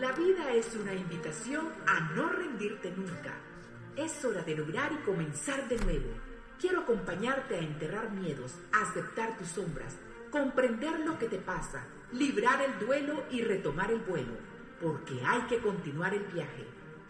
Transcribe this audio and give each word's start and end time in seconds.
La 0.00 0.12
vida 0.12 0.50
es 0.54 0.74
una 0.76 0.94
invitación 0.94 1.68
a 1.86 2.00
no 2.14 2.30
rendirte 2.30 2.90
nunca. 2.90 3.34
Es 3.94 4.24
hora 4.24 4.42
de 4.42 4.56
lograr 4.56 4.90
y 4.92 5.04
comenzar 5.04 5.68
de 5.68 5.76
nuevo. 5.76 6.08
Quiero 6.58 6.80
acompañarte 6.80 7.56
a 7.56 7.58
enterrar 7.58 8.10
miedos, 8.10 8.54
aceptar 8.72 9.36
tus 9.36 9.48
sombras, 9.48 9.98
comprender 10.30 11.00
lo 11.00 11.18
que 11.18 11.26
te 11.26 11.36
pasa, 11.36 11.84
librar 12.12 12.62
el 12.62 12.78
duelo 12.86 13.24
y 13.30 13.42
retomar 13.42 13.90
el 13.90 13.98
vuelo, 13.98 14.32
porque 14.80 15.20
hay 15.22 15.42
que 15.42 15.58
continuar 15.58 16.14
el 16.14 16.24
viaje, 16.24 16.64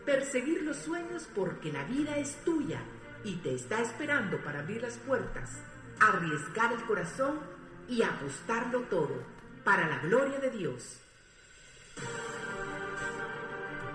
perseguir 0.04 0.62
los 0.62 0.78
sueños 0.78 1.28
porque 1.32 1.70
la 1.70 1.84
vida 1.84 2.16
es 2.16 2.42
tuya 2.44 2.82
y 3.22 3.36
te 3.36 3.54
está 3.54 3.80
esperando 3.80 4.42
para 4.42 4.60
abrir 4.60 4.82
las 4.82 4.96
puertas, 4.96 5.62
arriesgar 6.00 6.72
el 6.72 6.84
corazón 6.86 7.38
y 7.86 8.02
apostarlo 8.02 8.80
todo 8.90 9.22
para 9.62 9.86
la 9.86 10.00
gloria 10.00 10.40
de 10.40 10.50
Dios. 10.50 11.00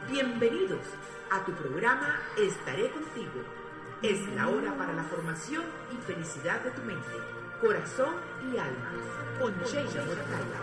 Bienvenidos 0.10 0.86
a 1.32 1.44
tu 1.46 1.52
programa 1.54 2.20
Estaré 2.38 2.92
contigo. 2.92 3.42
Es 4.04 4.22
la 4.36 4.50
hora 4.50 4.78
para 4.78 4.94
la 4.94 5.04
formación 5.04 5.64
y 5.92 5.96
felicidad 6.06 6.62
de 6.62 6.70
tu 6.70 6.84
mente, 6.84 7.10
corazón 7.60 8.14
y 8.44 8.56
alma. 8.56 8.92
Con 9.42 9.52
Sheila 9.64 10.06
Morataya. 10.06 10.62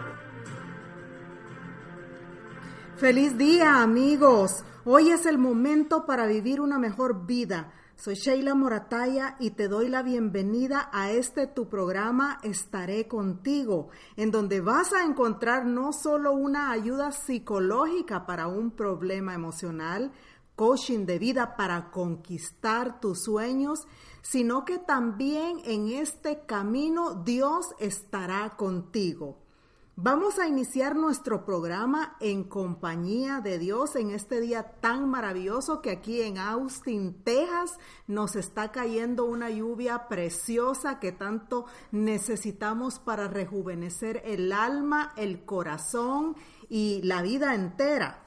Feliz 2.96 3.36
día 3.36 3.82
amigos. 3.82 4.64
Hoy 4.84 5.10
es 5.10 5.26
el 5.26 5.38
momento 5.38 6.06
para 6.06 6.26
vivir 6.26 6.60
una 6.60 6.78
mejor 6.78 7.26
vida. 7.26 7.72
Soy 8.02 8.16
Sheila 8.16 8.56
Morataya 8.56 9.36
y 9.38 9.50
te 9.50 9.68
doy 9.68 9.88
la 9.88 10.02
bienvenida 10.02 10.90
a 10.92 11.12
este 11.12 11.46
tu 11.46 11.68
programa 11.68 12.40
Estaré 12.42 13.06
contigo, 13.06 13.90
en 14.16 14.32
donde 14.32 14.60
vas 14.60 14.92
a 14.92 15.04
encontrar 15.04 15.66
no 15.66 15.92
solo 15.92 16.32
una 16.32 16.72
ayuda 16.72 17.12
psicológica 17.12 18.26
para 18.26 18.48
un 18.48 18.72
problema 18.72 19.34
emocional, 19.34 20.10
coaching 20.56 21.06
de 21.06 21.20
vida 21.20 21.54
para 21.54 21.92
conquistar 21.92 22.98
tus 22.98 23.22
sueños, 23.22 23.86
sino 24.20 24.64
que 24.64 24.78
también 24.78 25.60
en 25.64 25.86
este 25.86 26.44
camino 26.44 27.22
Dios 27.22 27.66
estará 27.78 28.56
contigo. 28.56 29.41
Vamos 29.96 30.38
a 30.38 30.48
iniciar 30.48 30.96
nuestro 30.96 31.44
programa 31.44 32.16
en 32.18 32.44
compañía 32.44 33.40
de 33.40 33.58
Dios 33.58 33.94
en 33.94 34.10
este 34.10 34.40
día 34.40 34.62
tan 34.80 35.06
maravilloso 35.06 35.82
que 35.82 35.90
aquí 35.90 36.22
en 36.22 36.38
Austin, 36.38 37.22
Texas, 37.22 37.78
nos 38.06 38.34
está 38.34 38.72
cayendo 38.72 39.26
una 39.26 39.50
lluvia 39.50 40.08
preciosa 40.08 40.98
que 40.98 41.12
tanto 41.12 41.66
necesitamos 41.90 43.00
para 43.00 43.28
rejuvenecer 43.28 44.22
el 44.24 44.52
alma, 44.52 45.12
el 45.18 45.44
corazón 45.44 46.36
y 46.70 47.02
la 47.02 47.20
vida 47.20 47.54
entera. 47.54 48.21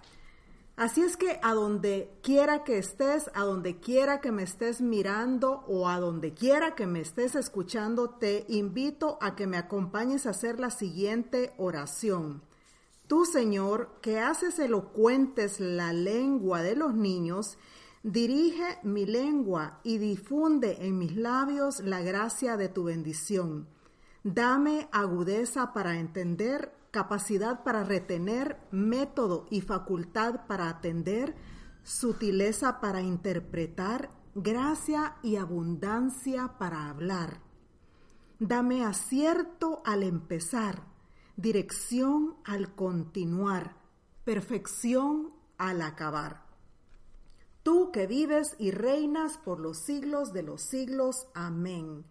Así 0.78 1.02
es 1.02 1.16
que 1.16 1.40
a 1.42 1.54
donde 1.54 2.12
quiera 2.22 2.66
que 2.66 2.78
estés, 2.78 3.32
a 3.34 3.44
donde 3.44 3.80
quiera 3.80 4.20
que 4.20 4.34
me 4.34 4.44
estés 4.44 4.82
mirando 4.82 5.64
o 5.68 5.88
a 5.88 6.02
donde 6.02 6.34
quiera 6.34 6.76
que 6.76 6.86
me 6.86 7.00
estés 7.00 7.36
escuchando, 7.36 8.10
te 8.10 8.46
invito 8.50 9.18
a 9.22 9.36
que 9.38 9.48
me 9.48 9.56
acompañes 9.56 10.26
a 10.26 10.32
hacer 10.32 10.60
la 10.60 10.70
siguiente 10.70 11.54
oración. 11.58 12.42
Tú, 13.08 13.24
Señor, 13.26 14.00
que 14.02 14.20
haces 14.20 14.60
elocuentes 14.60 15.62
la 15.62 15.94
lengua 15.94 16.62
de 16.62 16.76
los 16.76 16.94
niños, 16.94 17.58
dirige 18.04 18.78
mi 18.84 19.06
lengua 19.06 19.80
y 19.84 19.98
difunde 19.98 20.78
en 20.82 20.98
mis 20.98 21.16
labios 21.16 21.80
la 21.80 22.02
gracia 22.02 22.58
de 22.58 22.68
tu 22.68 22.84
bendición. 22.84 23.68
Dame 24.24 24.90
agudeza 24.92 25.72
para 25.72 26.00
entender 26.00 26.74
capacidad 26.96 27.62
para 27.66 27.84
retener, 27.84 28.58
método 28.72 29.48
y 29.50 29.60
facultad 29.60 30.48
para 30.48 30.70
atender, 30.70 31.36
sutileza 31.84 32.80
para 32.80 33.02
interpretar, 33.02 34.12
gracia 34.34 35.18
y 35.22 35.36
abundancia 35.36 36.56
para 36.58 36.88
hablar. 36.88 37.42
Dame 38.40 38.86
acierto 38.86 39.82
al 39.84 40.04
empezar, 40.04 40.84
dirección 41.36 42.38
al 42.46 42.74
continuar, 42.76 43.76
perfección 44.24 45.34
al 45.58 45.82
acabar. 45.82 46.46
Tú 47.62 47.92
que 47.92 48.08
vives 48.08 48.56
y 48.58 48.72
reinas 48.72 49.38
por 49.38 49.60
los 49.60 49.80
siglos 49.80 50.32
de 50.32 50.44
los 50.44 50.62
siglos. 50.62 51.28
Amén. 51.34 52.06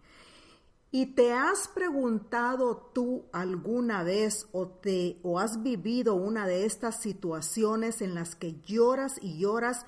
¿Y 0.97 1.07
te 1.07 1.33
has 1.33 1.67
preguntado 1.67 2.89
tú 2.93 3.25
alguna 3.33 4.03
vez 4.03 4.47
o 4.53 4.69
te 4.69 5.19
o 5.23 5.39
has 5.39 5.61
vivido 5.61 6.15
una 6.15 6.47
de 6.47 6.63
estas 6.65 7.01
situaciones 7.01 8.01
en 8.01 8.15
las 8.15 8.35
que 8.35 8.61
lloras 8.61 9.19
y 9.21 9.37
lloras 9.37 9.85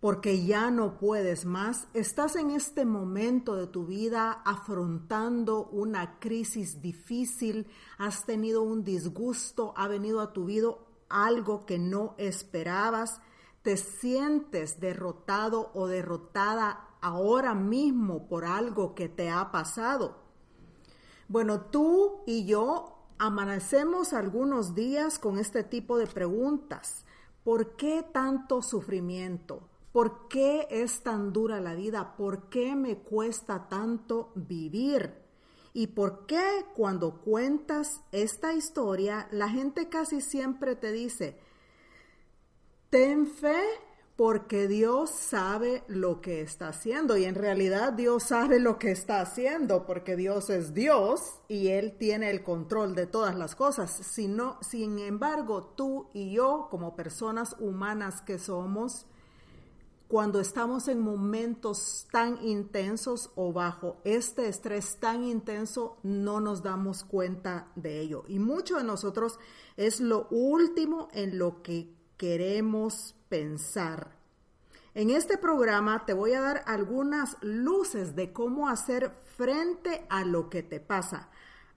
porque 0.00 0.46
ya 0.46 0.70
no 0.70 0.96
puedes 0.96 1.44
más? 1.44 1.86
¿Estás 1.92 2.34
en 2.34 2.50
este 2.50 2.86
momento 2.86 3.56
de 3.56 3.66
tu 3.66 3.84
vida 3.84 4.40
afrontando 4.46 5.66
una 5.66 6.18
crisis 6.18 6.80
difícil? 6.80 7.66
¿Has 7.98 8.24
tenido 8.24 8.62
un 8.62 8.84
disgusto? 8.84 9.74
¿Ha 9.76 9.86
venido 9.86 10.22
a 10.22 10.32
tu 10.32 10.46
vida 10.46 10.70
algo 11.10 11.66
que 11.66 11.78
no 11.78 12.14
esperabas? 12.16 13.20
¿Te 13.60 13.76
sientes 13.76 14.80
derrotado 14.80 15.72
o 15.74 15.88
derrotada 15.88 16.88
ahora 17.02 17.54
mismo 17.54 18.26
por 18.28 18.46
algo 18.46 18.94
que 18.94 19.10
te 19.10 19.28
ha 19.28 19.52
pasado? 19.52 20.26
Bueno, 21.28 21.60
tú 21.60 22.22
y 22.26 22.46
yo 22.46 22.96
amanecemos 23.18 24.14
algunos 24.14 24.74
días 24.74 25.18
con 25.18 25.38
este 25.38 25.62
tipo 25.62 25.98
de 25.98 26.06
preguntas. 26.06 27.04
¿Por 27.44 27.76
qué 27.76 28.02
tanto 28.02 28.62
sufrimiento? 28.62 29.68
¿Por 29.92 30.28
qué 30.28 30.66
es 30.70 31.02
tan 31.02 31.32
dura 31.34 31.60
la 31.60 31.74
vida? 31.74 32.16
¿Por 32.16 32.48
qué 32.48 32.74
me 32.74 32.96
cuesta 32.96 33.68
tanto 33.68 34.32
vivir? 34.34 35.14
¿Y 35.74 35.88
por 35.88 36.24
qué 36.24 36.64
cuando 36.74 37.20
cuentas 37.20 38.00
esta 38.10 38.54
historia 38.54 39.28
la 39.30 39.50
gente 39.50 39.90
casi 39.90 40.22
siempre 40.22 40.76
te 40.76 40.92
dice, 40.92 41.38
ten 42.88 43.26
fe 43.26 43.62
porque 44.18 44.66
Dios 44.66 45.10
sabe 45.10 45.84
lo 45.86 46.20
que 46.20 46.40
está 46.40 46.70
haciendo 46.70 47.16
y 47.16 47.24
en 47.24 47.36
realidad 47.36 47.92
Dios 47.92 48.24
sabe 48.24 48.58
lo 48.58 48.76
que 48.76 48.90
está 48.90 49.20
haciendo 49.20 49.86
porque 49.86 50.16
Dios 50.16 50.50
es 50.50 50.74
Dios 50.74 51.38
y 51.46 51.68
Él 51.68 51.94
tiene 51.96 52.28
el 52.30 52.42
control 52.42 52.96
de 52.96 53.06
todas 53.06 53.36
las 53.36 53.54
cosas. 53.54 53.92
Sino, 53.92 54.58
sin 54.60 54.98
embargo, 54.98 55.72
tú 55.76 56.08
y 56.14 56.32
yo 56.32 56.66
como 56.68 56.96
personas 56.96 57.54
humanas 57.60 58.20
que 58.20 58.40
somos, 58.40 59.06
cuando 60.08 60.40
estamos 60.40 60.88
en 60.88 60.98
momentos 60.98 62.08
tan 62.10 62.44
intensos 62.44 63.30
o 63.36 63.52
bajo 63.52 63.98
este 64.02 64.48
estrés 64.48 64.96
tan 64.98 65.22
intenso, 65.22 65.96
no 66.02 66.40
nos 66.40 66.64
damos 66.64 67.04
cuenta 67.04 67.70
de 67.76 68.00
ello. 68.00 68.24
Y 68.26 68.40
mucho 68.40 68.78
de 68.78 68.82
nosotros 68.82 69.38
es 69.76 70.00
lo 70.00 70.26
último 70.32 71.06
en 71.12 71.38
lo 71.38 71.62
que 71.62 71.94
queremos 72.16 73.14
pensar. 73.28 74.16
En 74.94 75.10
este 75.10 75.38
programa 75.38 76.04
te 76.06 76.12
voy 76.12 76.32
a 76.32 76.40
dar 76.40 76.64
algunas 76.66 77.36
luces 77.40 78.16
de 78.16 78.32
cómo 78.32 78.68
hacer 78.68 79.12
frente 79.36 80.06
a 80.10 80.24
lo 80.24 80.50
que 80.50 80.62
te 80.62 80.80
pasa. 80.80 81.28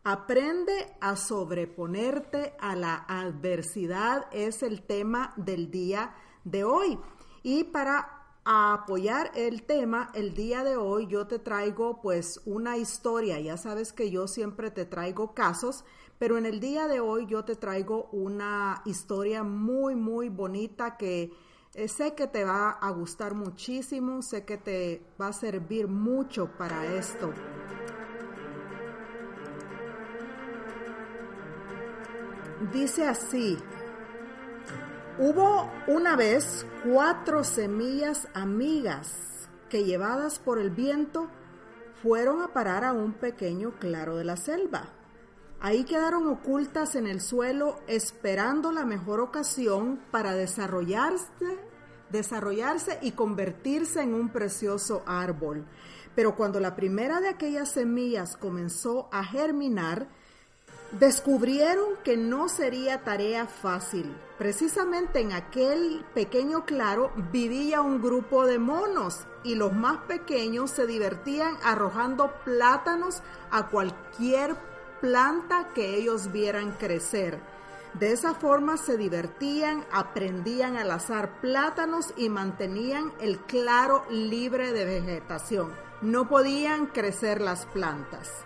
Aprende 0.03 0.95
a 0.99 1.15
sobreponerte 1.15 2.55
a 2.59 2.75
la 2.75 2.95
adversidad 3.07 4.25
es 4.31 4.63
el 4.63 4.81
tema 4.81 5.33
del 5.37 5.69
día 5.69 6.15
de 6.43 6.63
hoy. 6.63 6.97
Y 7.43 7.65
para 7.65 8.21
apoyar 8.43 9.31
el 9.35 9.63
tema, 9.63 10.09
el 10.15 10.33
día 10.33 10.63
de 10.63 10.75
hoy 10.75 11.05
yo 11.05 11.27
te 11.27 11.37
traigo 11.37 12.01
pues 12.01 12.41
una 12.45 12.77
historia. 12.77 13.39
Ya 13.39 13.57
sabes 13.57 13.93
que 13.93 14.09
yo 14.09 14.27
siempre 14.27 14.71
te 14.71 14.85
traigo 14.85 15.35
casos, 15.35 15.85
pero 16.21 16.37
en 16.37 16.45
el 16.45 16.59
día 16.59 16.87
de 16.87 16.99
hoy 16.99 17.25
yo 17.25 17.43
te 17.43 17.55
traigo 17.55 18.07
una 18.11 18.83
historia 18.85 19.41
muy, 19.41 19.95
muy 19.95 20.29
bonita 20.29 20.95
que 20.95 21.31
eh, 21.73 21.87
sé 21.87 22.13
que 22.13 22.27
te 22.27 22.43
va 22.43 22.69
a 22.69 22.91
gustar 22.91 23.33
muchísimo, 23.33 24.21
sé 24.21 24.45
que 24.45 24.57
te 24.57 25.01
va 25.19 25.29
a 25.29 25.33
servir 25.33 25.87
mucho 25.87 26.51
para 26.59 26.85
esto. 26.93 27.33
Dice 32.71 33.07
así, 33.07 33.57
hubo 35.17 35.71
una 35.87 36.15
vez 36.15 36.67
cuatro 36.83 37.43
semillas 37.43 38.27
amigas 38.35 39.49
que 39.69 39.85
llevadas 39.85 40.37
por 40.37 40.59
el 40.59 40.69
viento 40.69 41.31
fueron 42.03 42.43
a 42.43 42.49
parar 42.49 42.83
a 42.83 42.93
un 42.93 43.13
pequeño 43.13 43.71
claro 43.79 44.17
de 44.17 44.25
la 44.25 44.37
selva. 44.37 45.00
Ahí 45.61 45.83
quedaron 45.83 46.27
ocultas 46.27 46.95
en 46.95 47.05
el 47.05 47.21
suelo 47.21 47.77
esperando 47.87 48.71
la 48.71 48.83
mejor 48.83 49.19
ocasión 49.19 49.99
para 50.09 50.33
desarrollarse, 50.33 51.29
desarrollarse 52.09 52.97
y 53.03 53.11
convertirse 53.11 54.01
en 54.01 54.15
un 54.15 54.29
precioso 54.29 55.03
árbol. 55.05 55.65
Pero 56.15 56.35
cuando 56.35 56.59
la 56.59 56.75
primera 56.75 57.21
de 57.21 57.29
aquellas 57.29 57.69
semillas 57.69 58.37
comenzó 58.37 59.07
a 59.11 59.23
germinar, 59.23 60.07
Descubrieron 60.91 61.95
que 62.03 62.17
no 62.17 62.49
sería 62.49 63.05
tarea 63.05 63.47
fácil. 63.47 64.13
Precisamente 64.37 65.21
en 65.21 65.31
aquel 65.31 66.03
pequeño 66.13 66.65
claro 66.65 67.13
vivía 67.31 67.79
un 67.79 68.01
grupo 68.01 68.45
de 68.45 68.59
monos 68.59 69.25
y 69.45 69.55
los 69.55 69.71
más 69.71 69.99
pequeños 69.99 70.69
se 70.69 70.85
divertían 70.85 71.55
arrojando 71.63 72.33
plátanos 72.43 73.23
a 73.51 73.69
cualquier 73.69 74.57
planta 75.01 75.69
que 75.73 75.97
ellos 75.97 76.31
vieran 76.31 76.71
crecer. 76.73 77.39
De 77.93 78.13
esa 78.13 78.35
forma 78.35 78.77
se 78.77 78.95
divertían, 78.95 79.83
aprendían 79.91 80.77
a 80.77 80.85
lazar 80.85 81.41
plátanos 81.41 82.13
y 82.15 82.29
mantenían 82.29 83.11
el 83.19 83.39
claro 83.39 84.05
libre 84.09 84.71
de 84.71 84.85
vegetación. 84.85 85.73
No 86.01 86.29
podían 86.29 86.85
crecer 86.85 87.41
las 87.41 87.65
plantas. 87.65 88.45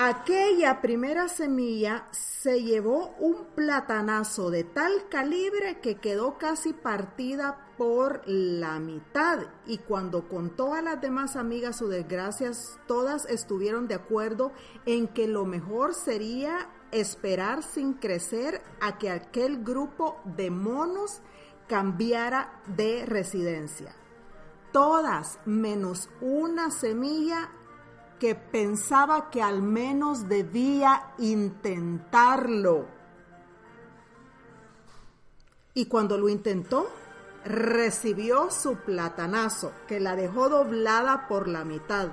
Aquella 0.00 0.80
primera 0.80 1.26
semilla 1.26 2.06
se 2.12 2.62
llevó 2.62 3.16
un 3.18 3.46
platanazo 3.56 4.48
de 4.48 4.62
tal 4.62 5.08
calibre 5.08 5.80
que 5.80 5.96
quedó 5.96 6.38
casi 6.38 6.72
partida 6.72 7.66
por 7.76 8.22
la 8.24 8.78
mitad 8.78 9.48
y 9.66 9.78
cuando 9.78 10.28
contó 10.28 10.72
a 10.74 10.82
las 10.82 11.00
demás 11.00 11.34
amigas 11.34 11.78
sus 11.78 11.90
desgracias, 11.90 12.78
todas 12.86 13.26
estuvieron 13.26 13.88
de 13.88 13.96
acuerdo 13.96 14.52
en 14.86 15.08
que 15.08 15.26
lo 15.26 15.44
mejor 15.44 15.94
sería 15.94 16.70
esperar 16.92 17.64
sin 17.64 17.94
crecer 17.94 18.62
a 18.80 18.98
que 18.98 19.10
aquel 19.10 19.64
grupo 19.64 20.20
de 20.24 20.52
monos 20.52 21.22
cambiara 21.66 22.62
de 22.68 23.04
residencia. 23.04 23.96
Todas 24.70 25.40
menos 25.44 26.08
una 26.20 26.70
semilla 26.70 27.50
que 28.18 28.34
pensaba 28.34 29.30
que 29.30 29.42
al 29.42 29.62
menos 29.62 30.28
debía 30.28 31.12
intentarlo. 31.18 32.86
Y 35.74 35.86
cuando 35.86 36.18
lo 36.18 36.28
intentó, 36.28 36.88
recibió 37.44 38.50
su 38.50 38.76
platanazo, 38.76 39.72
que 39.86 40.00
la 40.00 40.16
dejó 40.16 40.48
doblada 40.48 41.28
por 41.28 41.48
la 41.48 41.64
mitad. 41.64 42.08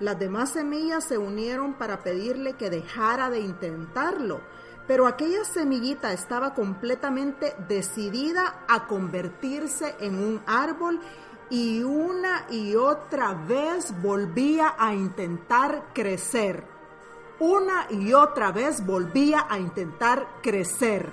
Las 0.00 0.18
demás 0.18 0.50
semillas 0.50 1.04
se 1.04 1.18
unieron 1.18 1.74
para 1.74 2.02
pedirle 2.02 2.54
que 2.54 2.70
dejara 2.70 3.30
de 3.30 3.40
intentarlo, 3.40 4.40
pero 4.86 5.06
aquella 5.06 5.44
semillita 5.44 6.12
estaba 6.12 6.52
completamente 6.54 7.54
decidida 7.68 8.64
a 8.68 8.86
convertirse 8.86 9.94
en 10.00 10.18
un 10.18 10.42
árbol 10.46 11.00
y 11.50 11.82
una 11.82 12.46
y 12.50 12.74
otra 12.74 13.34
vez 13.34 13.94
volvía 14.02 14.74
a 14.78 14.94
intentar 14.94 15.92
crecer. 15.92 16.64
Una 17.40 17.86
y 17.90 18.12
otra 18.12 18.52
vez 18.52 18.84
volvía 18.84 19.46
a 19.48 19.58
intentar 19.58 20.40
crecer. 20.42 21.12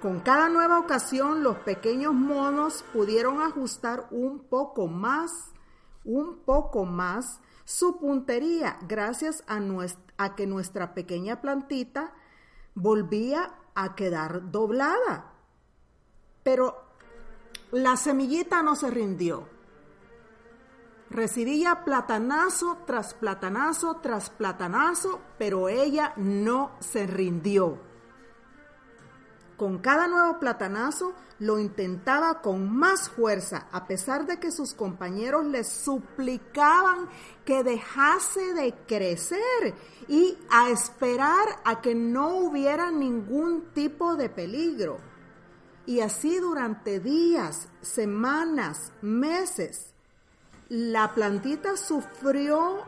Con 0.00 0.20
cada 0.20 0.48
nueva 0.48 0.78
ocasión 0.78 1.42
los 1.42 1.58
pequeños 1.58 2.14
monos 2.14 2.84
pudieron 2.92 3.42
ajustar 3.42 4.06
un 4.10 4.40
poco 4.48 4.86
más, 4.86 5.52
un 6.04 6.38
poco 6.38 6.86
más 6.86 7.40
su 7.64 7.98
puntería 7.98 8.78
gracias 8.88 9.44
a, 9.46 9.60
a 10.16 10.34
que 10.34 10.46
nuestra 10.46 10.94
pequeña 10.94 11.40
plantita 11.40 12.14
volvía 12.74 13.54
a 13.74 13.94
quedar 13.94 14.50
doblada. 14.50 15.34
Pero 16.42 16.89
la 17.72 17.96
semillita 17.96 18.62
no 18.62 18.74
se 18.74 18.90
rindió. 18.90 19.48
Recibía 21.10 21.84
platanazo 21.84 22.78
tras 22.86 23.14
platanazo 23.14 23.96
tras 23.96 24.30
platanazo, 24.30 25.20
pero 25.38 25.68
ella 25.68 26.12
no 26.16 26.72
se 26.80 27.06
rindió. 27.06 27.78
Con 29.56 29.78
cada 29.78 30.06
nuevo 30.06 30.38
platanazo 30.38 31.12
lo 31.40 31.58
intentaba 31.58 32.40
con 32.40 32.74
más 32.74 33.10
fuerza, 33.10 33.66
a 33.72 33.86
pesar 33.86 34.26
de 34.26 34.38
que 34.38 34.52
sus 34.52 34.72
compañeros 34.72 35.44
le 35.46 35.64
suplicaban 35.64 37.08
que 37.44 37.64
dejase 37.64 38.54
de 38.54 38.74
crecer 38.86 39.74
y 40.06 40.38
a 40.50 40.70
esperar 40.70 41.46
a 41.64 41.80
que 41.80 41.94
no 41.94 42.36
hubiera 42.36 42.90
ningún 42.90 43.72
tipo 43.74 44.16
de 44.16 44.28
peligro. 44.28 45.09
Y 45.86 46.00
así 46.00 46.38
durante 46.38 47.00
días, 47.00 47.68
semanas, 47.80 48.92
meses, 49.02 49.92
la 50.68 51.14
plantita 51.14 51.76
sufrió 51.76 52.84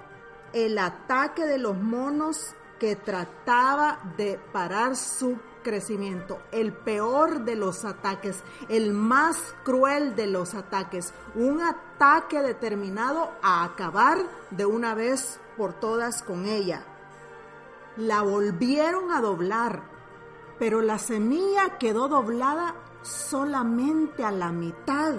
el 0.53 0.79
ataque 0.79 1.47
de 1.47 1.59
los 1.59 1.77
monos 1.77 2.55
que 2.79 2.97
trataba 2.97 4.01
de 4.17 4.39
parar 4.53 4.97
su 4.97 5.39
crecimiento, 5.63 6.43
el 6.51 6.73
peor 6.73 7.45
de 7.45 7.57
los 7.57 7.85
ataques, 7.85 8.43
el 8.69 8.93
más 8.93 9.55
cruel 9.65 10.15
de 10.17 10.27
los 10.27 10.55
ataques, 10.55 11.15
un 11.35 11.61
ataque 11.61 12.43
determinado 12.43 13.31
a 13.43 13.65
acabar 13.65 14.19
de 14.51 14.67
una 14.67 14.95
vez 14.95 15.39
por 15.57 15.75
todas 15.75 16.23
con 16.23 16.45
ella. 16.45 16.85
La 17.97 18.23
volvieron 18.23 19.13
a 19.13 19.21
doblar, 19.21 19.83
pero 20.63 20.81
la 20.81 20.97
semilla 20.97 21.77
quedó 21.77 22.07
doblada 22.07 22.77
solamente 23.03 24.23
a 24.23 24.31
la 24.31 24.53
mitad. 24.53 25.13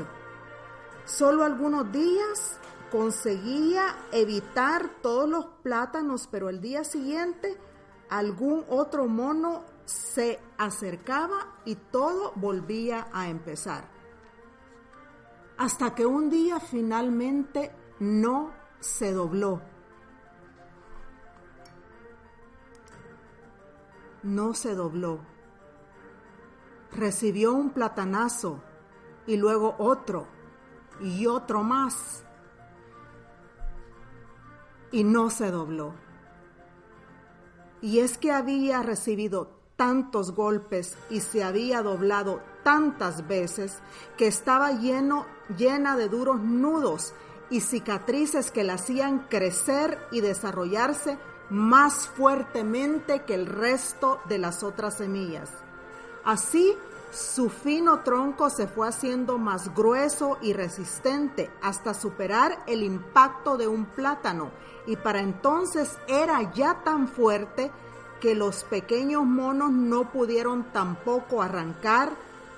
Solo 1.03 1.43
algunos 1.43 1.91
días 1.91 2.61
conseguía 2.89 3.93
evitar 4.13 5.01
todos 5.01 5.27
los 5.27 5.45
plátanos, 5.61 6.29
pero 6.31 6.47
el 6.47 6.61
día 6.61 6.85
siguiente 6.85 7.59
algún 8.09 8.63
otro 8.69 9.07
mono 9.07 9.65
se 9.83 10.39
acercaba 10.57 11.57
y 11.65 11.75
todo 11.75 12.31
volvía 12.35 13.07
a 13.11 13.27
empezar. 13.27 13.89
Hasta 15.57 15.93
que 15.93 16.05
un 16.05 16.29
día 16.29 16.61
finalmente 16.61 17.69
no 17.99 18.53
se 18.79 19.11
dobló. 19.11 19.61
No 24.23 24.53
se 24.53 24.73
dobló 24.73 25.32
recibió 26.95 27.53
un 27.53 27.71
platanazo 27.71 28.61
y 29.25 29.37
luego 29.37 29.75
otro 29.77 30.27
y 31.01 31.27
otro 31.27 31.63
más 31.63 32.23
y 34.91 35.03
no 35.03 35.29
se 35.29 35.51
dobló. 35.51 35.95
Y 37.81 37.99
es 37.99 38.17
que 38.17 38.31
había 38.31 38.81
recibido 38.81 39.59
tantos 39.75 40.31
golpes 40.31 40.97
y 41.09 41.19
se 41.19 41.43
había 41.43 41.81
doblado 41.81 42.41
tantas 42.63 43.27
veces 43.27 43.79
que 44.17 44.27
estaba 44.27 44.71
lleno, 44.71 45.25
llena 45.57 45.97
de 45.97 46.07
duros 46.07 46.39
nudos 46.39 47.13
y 47.49 47.59
cicatrices 47.59 48.51
que 48.51 48.63
la 48.63 48.75
hacían 48.75 49.27
crecer 49.27 49.99
y 50.11 50.21
desarrollarse 50.21 51.17
más 51.49 52.07
fuertemente 52.07 53.23
que 53.23 53.35
el 53.35 53.47
resto 53.47 54.21
de 54.29 54.37
las 54.37 54.63
otras 54.63 54.97
semillas. 54.97 55.49
Así, 56.25 56.75
su 57.11 57.49
fino 57.49 57.99
tronco 57.99 58.49
se 58.49 58.67
fue 58.67 58.87
haciendo 58.87 59.37
más 59.37 59.73
grueso 59.75 60.37
y 60.41 60.53
resistente 60.53 61.51
hasta 61.61 61.93
superar 61.93 62.63
el 62.65 62.81
impacto 62.81 63.57
de 63.57 63.67
un 63.67 63.85
plátano 63.85 64.51
y 64.87 64.95
para 64.95 65.21
entonces 65.21 65.97
era 66.07 66.51
ya 66.53 66.83
tan 66.83 67.07
fuerte 67.07 67.71
que 68.19 68.35
los 68.35 68.63
pequeños 68.63 69.25
monos 69.25 69.71
no 69.71 70.11
pudieron 70.11 70.71
tampoco 70.71 71.41
arrancar 71.41 72.13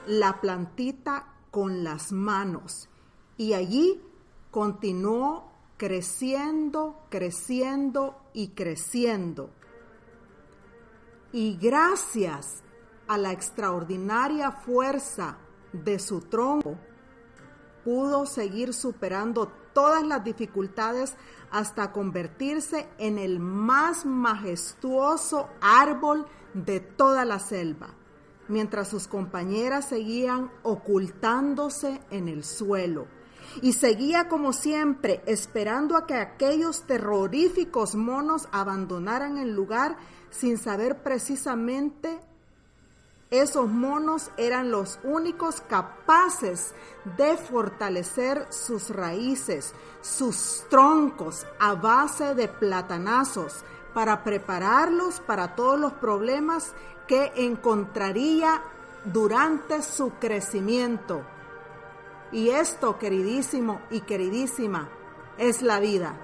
la 0.07 0.39
plantita 0.39 1.25
con 1.51 1.83
las 1.83 2.11
manos. 2.11 2.87
Y 3.37 3.53
allí 3.53 4.01
continuó 4.51 5.51
creciendo, 5.77 6.99
creciendo 7.09 8.15
y 8.33 8.49
creciendo. 8.49 9.49
Y 11.31 11.57
gracias 11.57 12.63
a 13.07 13.17
la 13.17 13.31
extraordinaria 13.31 14.51
fuerza 14.51 15.37
de 15.71 15.99
su 15.99 16.21
tronco, 16.21 16.77
pudo 17.83 18.25
seguir 18.25 18.73
superando 18.73 19.51
todas 19.73 20.03
las 20.03 20.23
dificultades 20.23 21.15
hasta 21.51 21.91
convertirse 21.91 22.87
en 22.97 23.19
el 23.19 23.39
más 23.39 24.05
majestuoso 24.05 25.49
árbol 25.61 26.25
de 26.53 26.79
toda 26.79 27.25
la 27.25 27.39
selva, 27.39 27.89
mientras 28.47 28.87
sus 28.87 29.07
compañeras 29.07 29.89
seguían 29.89 30.49
ocultándose 30.63 32.01
en 32.09 32.27
el 32.29 32.43
suelo. 32.43 33.07
Y 33.61 33.73
seguía 33.73 34.27
como 34.27 34.53
siempre 34.53 35.21
esperando 35.27 35.95
a 35.95 36.07
que 36.07 36.15
aquellos 36.15 36.83
terroríficos 36.87 37.93
monos 37.95 38.47
abandonaran 38.51 39.37
el 39.37 39.53
lugar 39.53 39.97
sin 40.31 40.57
saber 40.57 41.03
precisamente 41.03 42.19
Esos 43.31 43.67
monos 43.67 44.29
eran 44.37 44.69
los 44.69 44.99
únicos 45.03 45.61
capaces 45.61 46.75
de 47.17 47.37
fortalecer 47.37 48.45
sus 48.49 48.89
raíces, 48.91 49.73
sus 50.01 50.63
troncos 50.69 51.45
a 51.59 51.73
base 51.73 52.35
de 52.35 52.47
platanazos 52.47 53.63
para 53.95 54.23
prepararlos 54.23 55.21
para 55.21 55.55
todos 55.55 55.79
los 55.79 55.93
problemas 55.93 56.73
que 57.07 57.31
encontraría 57.35 58.61
durante 59.05 59.81
su 59.81 60.11
crecimiento. 60.19 61.23
Y 62.31 62.49
esto, 62.49 62.99
queridísimo 62.99 63.81
y 63.89 64.01
queridísima, 64.01 64.89
es 65.37 65.61
la 65.61 65.79
vida. 65.79 66.15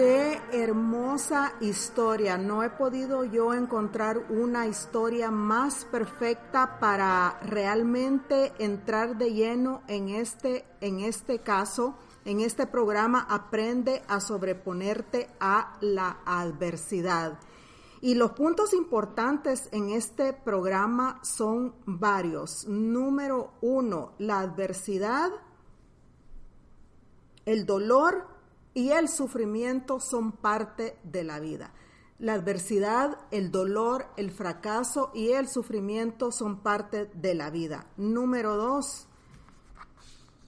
Qué 0.00 0.40
hermosa 0.52 1.52
historia. 1.60 2.38
No 2.38 2.62
he 2.62 2.70
podido 2.70 3.22
yo 3.22 3.52
encontrar 3.52 4.16
una 4.30 4.66
historia 4.66 5.30
más 5.30 5.84
perfecta 5.84 6.78
para 6.80 7.38
realmente 7.42 8.54
entrar 8.58 9.18
de 9.18 9.34
lleno 9.34 9.82
en 9.88 10.08
este, 10.08 10.64
en 10.80 11.00
este 11.00 11.40
caso, 11.40 11.96
en 12.24 12.40
este 12.40 12.66
programa 12.66 13.26
Aprende 13.28 14.02
a 14.08 14.20
sobreponerte 14.20 15.28
a 15.38 15.76
la 15.82 16.20
adversidad. 16.24 17.38
Y 18.00 18.14
los 18.14 18.30
puntos 18.30 18.72
importantes 18.72 19.68
en 19.70 19.90
este 19.90 20.32
programa 20.32 21.20
son 21.22 21.74
varios. 21.84 22.66
Número 22.66 23.52
uno, 23.60 24.14
la 24.16 24.40
adversidad, 24.40 25.30
el 27.44 27.66
dolor 27.66 28.29
y 28.74 28.90
el 28.90 29.08
sufrimiento 29.08 30.00
son 30.00 30.32
parte 30.32 30.98
de 31.02 31.24
la 31.24 31.40
vida. 31.40 31.72
La 32.18 32.34
adversidad, 32.34 33.18
el 33.30 33.50
dolor, 33.50 34.06
el 34.16 34.30
fracaso 34.30 35.10
y 35.14 35.30
el 35.30 35.48
sufrimiento 35.48 36.30
son 36.30 36.58
parte 36.58 37.06
de 37.14 37.34
la 37.34 37.50
vida. 37.50 37.86
Número 37.96 38.56
dos, 38.56 39.06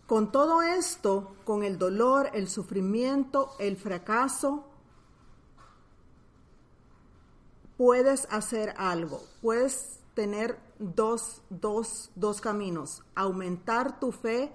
con 0.07 0.31
todo 0.31 0.61
esto, 0.61 1.35
con 1.45 1.65
el 1.65 1.79
dolor, 1.79 2.29
el 2.35 2.49
sufrimiento, 2.49 3.57
el 3.59 3.79
fracaso, 3.79 4.67
puedes 7.79 8.29
hacer 8.31 8.75
algo. 8.77 9.23
Puedes 9.41 10.01
tener 10.15 10.61
dos, 10.79 11.41
dos, 11.49 12.11
dos 12.15 12.43
caminos. 12.43 13.03
Aumentar 13.15 13.99
tu 13.99 14.13
fe, 14.13 14.53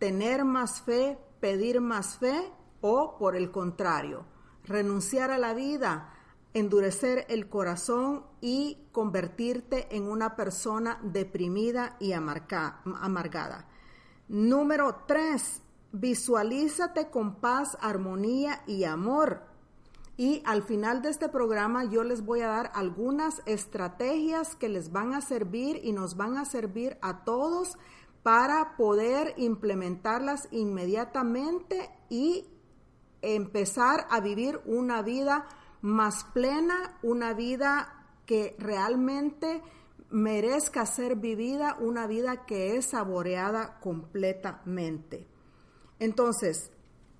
tener 0.00 0.44
más 0.44 0.80
fe, 0.82 1.16
pedir 1.40 1.80
más 1.80 2.18
fe 2.18 2.52
o 2.80 3.16
por 3.18 3.36
el 3.36 3.50
contrario, 3.50 4.24
renunciar 4.64 5.30
a 5.30 5.38
la 5.38 5.54
vida, 5.54 6.12
endurecer 6.54 7.26
el 7.28 7.48
corazón 7.48 8.24
y 8.40 8.88
convertirte 8.92 9.94
en 9.94 10.08
una 10.08 10.36
persona 10.36 10.98
deprimida 11.02 11.96
y 12.00 12.12
amargada. 12.12 13.68
Número 14.28 15.04
tres, 15.06 15.62
visualízate 15.92 17.10
con 17.10 17.36
paz, 17.36 17.76
armonía 17.80 18.62
y 18.66 18.84
amor. 18.84 19.42
Y 20.16 20.42
al 20.44 20.64
final 20.64 21.00
de 21.00 21.10
este 21.10 21.28
programa 21.28 21.84
yo 21.84 22.02
les 22.02 22.24
voy 22.24 22.40
a 22.40 22.48
dar 22.48 22.72
algunas 22.74 23.40
estrategias 23.46 24.56
que 24.56 24.68
les 24.68 24.90
van 24.90 25.14
a 25.14 25.20
servir 25.20 25.80
y 25.82 25.92
nos 25.92 26.16
van 26.16 26.36
a 26.36 26.44
servir 26.44 26.98
a 27.02 27.24
todos 27.24 27.78
para 28.24 28.76
poder 28.76 29.32
implementarlas 29.36 30.48
inmediatamente 30.50 31.88
y 32.10 32.46
empezar 33.22 34.06
a 34.10 34.20
vivir 34.20 34.60
una 34.64 35.02
vida 35.02 35.46
más 35.80 36.24
plena, 36.24 36.98
una 37.02 37.32
vida 37.34 38.06
que 38.26 38.56
realmente 38.58 39.62
merezca 40.10 40.86
ser 40.86 41.16
vivida, 41.16 41.76
una 41.80 42.06
vida 42.06 42.46
que 42.46 42.76
es 42.76 42.86
saboreada 42.86 43.78
completamente. 43.80 45.26
Entonces, 45.98 46.70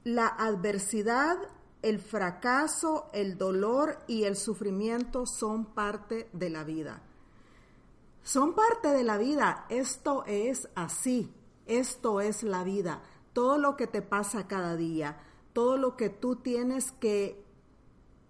la 0.05 0.27
adversidad, 0.27 1.37
el 1.83 1.99
fracaso, 1.99 3.11
el 3.13 3.37
dolor 3.37 3.99
y 4.07 4.25
el 4.25 4.37
sufrimiento 4.37 5.27
son 5.27 5.67
parte 5.75 6.29
de 6.33 6.51
la 6.51 6.65
vida. 6.65 7.03
Son 8.23 8.55
parte 8.55 8.89
de 8.89 9.05
la 9.05 9.17
vida. 9.17 9.67
Esto 9.69 10.25
es 10.27 10.69
así. 10.75 11.33
Esto 11.67 12.21
es 12.21 12.43
la 12.43 12.65
vida. 12.65 13.03
Todo 13.33 13.59
lo 13.59 13.77
que 13.77 13.87
te 13.87 14.03
pasa 14.03 14.47
cada 14.47 14.77
día 14.77 15.19
todo 15.59 15.77
lo 15.77 15.97
que 15.97 16.09
tú 16.09 16.37
tienes 16.37 16.93
que 16.93 17.45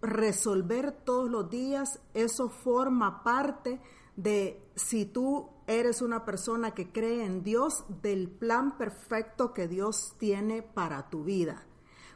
resolver 0.01 0.93
todos 0.93 1.29
los 1.29 1.51
días, 1.51 2.01
eso 2.15 2.49
forma 2.49 3.23
parte 3.23 3.83
de 4.17 4.67
si 4.77 5.05
tú 5.05 5.51
eres 5.67 6.01
una 6.01 6.25
persona 6.25 6.71
que 6.71 6.91
cree 6.91 7.27
en 7.27 7.43
Dios, 7.43 7.85
del 8.01 8.31
plan 8.31 8.79
perfecto 8.79 9.53
que 9.53 9.69
Dios 9.69 10.15
tiene 10.17 10.63
para 10.63 11.11
tu 11.11 11.23
vida. 11.23 11.67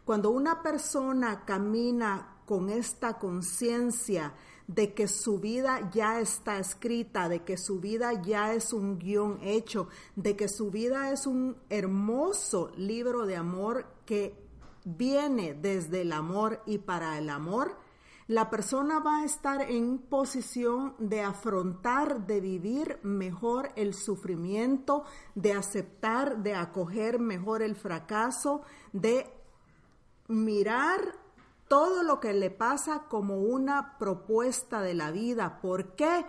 Cuando 0.06 0.30
una 0.30 0.62
persona 0.62 1.44
camina 1.44 2.38
con 2.46 2.70
esta 2.70 3.18
conciencia 3.18 4.32
de 4.66 4.94
que 4.94 5.08
su 5.08 5.40
vida 5.40 5.90
ya 5.92 6.20
está 6.20 6.58
escrita, 6.58 7.28
de 7.28 7.44
que 7.44 7.58
su 7.58 7.80
vida 7.80 8.22
ya 8.22 8.54
es 8.54 8.72
un 8.72 8.98
guion 8.98 9.40
hecho, 9.42 9.88
de 10.16 10.36
que 10.36 10.48
su 10.48 10.70
vida 10.70 11.12
es 11.12 11.26
un 11.26 11.58
hermoso 11.68 12.72
libro 12.78 13.26
de 13.26 13.36
amor 13.36 13.84
que 14.06 14.41
viene 14.84 15.54
desde 15.54 16.02
el 16.02 16.12
amor 16.12 16.62
y 16.66 16.78
para 16.78 17.18
el 17.18 17.30
amor, 17.30 17.76
la 18.28 18.50
persona 18.50 19.00
va 19.00 19.18
a 19.18 19.24
estar 19.24 19.62
en 19.62 19.98
posición 19.98 20.94
de 20.98 21.22
afrontar, 21.22 22.26
de 22.26 22.40
vivir 22.40 22.98
mejor 23.02 23.70
el 23.76 23.94
sufrimiento, 23.94 25.04
de 25.34 25.52
aceptar, 25.52 26.38
de 26.42 26.54
acoger 26.54 27.18
mejor 27.18 27.62
el 27.62 27.74
fracaso, 27.74 28.62
de 28.92 29.30
mirar 30.28 31.00
todo 31.68 32.02
lo 32.02 32.20
que 32.20 32.32
le 32.32 32.50
pasa 32.50 33.04
como 33.08 33.38
una 33.38 33.98
propuesta 33.98 34.80
de 34.80 34.94
la 34.94 35.10
vida. 35.10 35.60
¿Por 35.60 35.96
qué? 35.96 36.24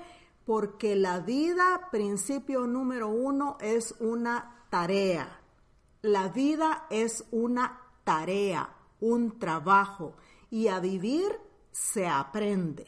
Porque 0.46 0.96
la 0.96 1.20
vida, 1.20 1.90
principio 1.92 2.66
número 2.66 3.08
uno, 3.08 3.58
es 3.62 3.96
una 4.00 4.66
tarea. 4.70 5.42
La 6.02 6.28
vida 6.30 6.86
es 6.90 7.26
una 7.32 7.83
tarea, 8.04 8.76
un 9.00 9.38
trabajo 9.40 10.14
y 10.50 10.68
a 10.68 10.80
vivir 10.80 11.40
se 11.72 12.08
aprende. 12.08 12.88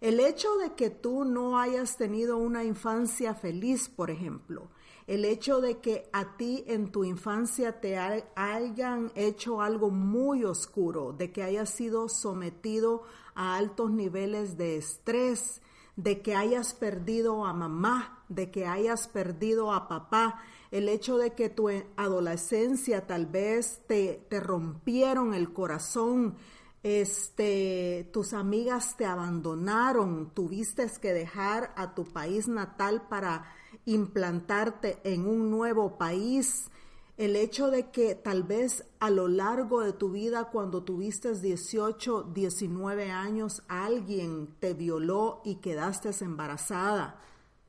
El 0.00 0.20
hecho 0.20 0.56
de 0.56 0.74
que 0.74 0.90
tú 0.90 1.24
no 1.24 1.58
hayas 1.58 1.96
tenido 1.96 2.36
una 2.36 2.64
infancia 2.64 3.34
feliz, 3.34 3.88
por 3.88 4.10
ejemplo, 4.10 4.68
el 5.06 5.24
hecho 5.24 5.60
de 5.60 5.78
que 5.78 6.08
a 6.12 6.36
ti 6.36 6.64
en 6.66 6.90
tu 6.90 7.04
infancia 7.04 7.80
te 7.80 7.96
hayan 7.96 9.12
hecho 9.14 9.62
algo 9.62 9.90
muy 9.90 10.44
oscuro, 10.44 11.12
de 11.12 11.32
que 11.32 11.42
hayas 11.42 11.70
sido 11.70 12.08
sometido 12.08 13.04
a 13.34 13.56
altos 13.56 13.90
niveles 13.90 14.56
de 14.56 14.76
estrés, 14.76 15.62
de 15.94 16.20
que 16.20 16.34
hayas 16.34 16.74
perdido 16.74 17.46
a 17.46 17.52
mamá, 17.52 18.24
de 18.28 18.50
que 18.50 18.66
hayas 18.66 19.08
perdido 19.08 19.72
a 19.72 19.88
papá, 19.88 20.42
el 20.70 20.88
hecho 20.88 21.18
de 21.18 21.34
que 21.34 21.48
tu 21.48 21.68
adolescencia 21.96 23.06
tal 23.06 23.26
vez 23.26 23.82
te, 23.86 24.26
te 24.28 24.40
rompieron 24.40 25.34
el 25.34 25.52
corazón, 25.52 26.36
este, 26.82 28.08
tus 28.12 28.32
amigas 28.32 28.96
te 28.96 29.06
abandonaron, 29.06 30.30
tuviste 30.32 30.86
que 31.00 31.12
dejar 31.12 31.72
a 31.76 31.94
tu 31.96 32.04
país 32.04 32.46
natal 32.46 33.08
para 33.08 33.52
implantarte 33.86 35.00
en 35.02 35.26
un 35.26 35.50
nuevo 35.50 35.98
país, 35.98 36.70
el 37.16 37.34
hecho 37.34 37.70
de 37.72 37.90
que 37.90 38.14
tal 38.14 38.44
vez 38.44 38.84
a 39.00 39.10
lo 39.10 39.26
largo 39.26 39.80
de 39.80 39.94
tu 39.94 40.10
vida, 40.10 40.50
cuando 40.52 40.84
tuviste 40.84 41.34
18, 41.34 42.30
19 42.34 43.10
años, 43.10 43.64
alguien 43.66 44.54
te 44.60 44.74
violó 44.74 45.40
y 45.44 45.56
quedaste 45.56 46.10
embarazada, 46.22 47.20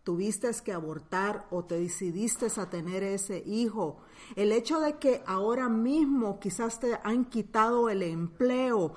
tuviste 0.08 0.50
que 0.64 0.72
abortar 0.72 1.48
o 1.52 1.66
te 1.66 1.78
decidiste 1.78 2.48
a 2.56 2.70
tener 2.70 3.04
ese 3.04 3.44
hijo. 3.46 3.98
El 4.38 4.54
hecho 4.54 4.80
de 4.80 4.94
que 5.00 5.22
ahora 5.26 5.68
mismo 5.68 6.40
quizás 6.40 6.80
te 6.80 6.98
han 7.04 7.26
quitado 7.26 7.90
el 7.90 8.02
empleo, 8.02 8.94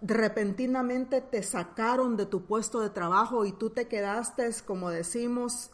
repentinamente 0.00 1.20
te 1.20 1.42
sacaron 1.42 2.16
de 2.16 2.24
tu 2.24 2.46
puesto 2.46 2.80
de 2.80 2.88
trabajo 2.88 3.44
y 3.44 3.52
tú 3.52 3.68
te 3.68 3.88
quedaste, 3.88 4.48
como 4.64 4.88
decimos, 4.88 5.70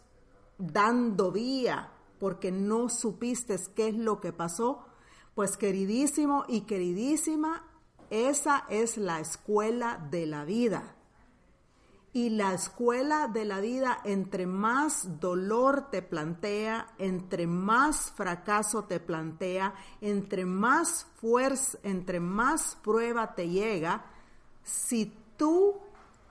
dando 0.58 1.30
vía 1.30 1.92
porque 2.18 2.50
no 2.50 2.88
supiste 2.88 3.54
qué 3.76 3.90
es 3.90 3.94
lo 3.94 4.20
que 4.20 4.32
pasó. 4.32 4.86
Pues 5.36 5.56
queridísimo 5.56 6.44
y 6.48 6.62
queridísima, 6.62 7.62
esa 8.10 8.64
es 8.68 8.96
la 8.96 9.20
escuela 9.20 10.04
de 10.10 10.26
la 10.26 10.44
vida. 10.44 10.96
Y 12.12 12.30
la 12.30 12.54
escuela 12.54 13.28
de 13.28 13.44
la 13.44 13.60
vida, 13.60 14.00
entre 14.04 14.46
más 14.46 15.20
dolor 15.20 15.90
te 15.90 16.02
plantea, 16.02 16.88
entre 16.98 17.46
más 17.46 18.10
fracaso 18.10 18.84
te 18.84 18.98
plantea, 18.98 19.74
entre 20.00 20.44
más 20.44 21.06
fuerza, 21.20 21.78
entre 21.84 22.18
más 22.18 22.76
prueba 22.82 23.34
te 23.36 23.48
llega, 23.48 24.04
si 24.64 25.12
tú 25.36 25.78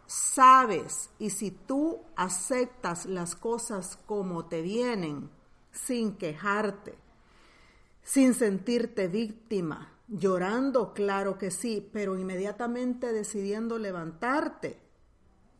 sabes 0.05 1.11
y 1.17 1.29
si 1.29 1.51
tú 1.51 2.01
aceptas 2.15 3.05
las 3.05 3.35
cosas 3.35 3.97
como 4.05 4.45
te 4.45 4.61
vienen, 4.61 5.29
sin 5.71 6.17
quejarte, 6.17 6.95
sin 8.03 8.33
sentirte 8.33 9.07
víctima, 9.07 9.93
llorando, 10.07 10.93
claro 10.93 11.37
que 11.37 11.51
sí, 11.51 11.87
pero 11.93 12.17
inmediatamente 12.17 13.13
decidiendo 13.13 13.77
levantarte, 13.77 14.88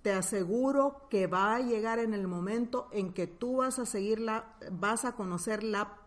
te 0.01 0.13
aseguro 0.13 1.08
que 1.10 1.27
va 1.27 1.56
a 1.56 1.60
llegar 1.60 2.00
en 2.00 2.13
el 2.13 2.27
momento 2.27 2.88
en 2.91 3.13
que 3.13 3.27
tú 3.27 3.58
vas 3.58 3.79
a 3.79 3.86
seguir 3.86 4.20
la, 4.20 4.56
vas 4.72 5.06
a 5.06 5.13
conocer 5.13 5.63
la 5.63 5.98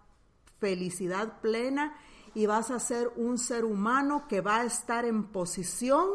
felicidad 0.58 1.40
plena 1.40 1.96
y 2.34 2.46
vas 2.46 2.70
a 2.70 2.78
ser 2.78 3.12
un 3.16 3.38
ser 3.38 3.64
humano 3.64 4.26
que 4.28 4.40
va 4.40 4.60
a 4.60 4.64
estar 4.64 5.04
en 5.04 5.24
posición 5.24 6.08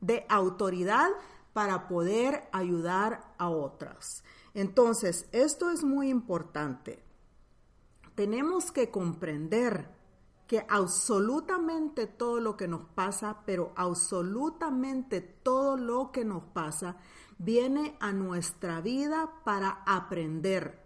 de 0.00 0.26
autoridad 0.28 1.08
para 1.52 1.88
poder 1.88 2.48
ayudar 2.52 3.34
a 3.38 3.48
otras. 3.48 4.22
Entonces, 4.54 5.28
esto 5.32 5.70
es 5.70 5.82
muy 5.82 6.08
importante. 6.08 7.02
Tenemos 8.14 8.70
que 8.70 8.90
comprender 8.90 9.97
que 10.48 10.64
absolutamente 10.66 12.06
todo 12.06 12.40
lo 12.40 12.56
que 12.56 12.66
nos 12.66 12.88
pasa, 12.94 13.42
pero 13.44 13.72
absolutamente 13.76 15.20
todo 15.20 15.76
lo 15.76 16.10
que 16.10 16.24
nos 16.24 16.42
pasa, 16.42 16.96
viene 17.36 17.96
a 18.00 18.12
nuestra 18.12 18.80
vida 18.80 19.30
para 19.44 19.82
aprender, 19.86 20.82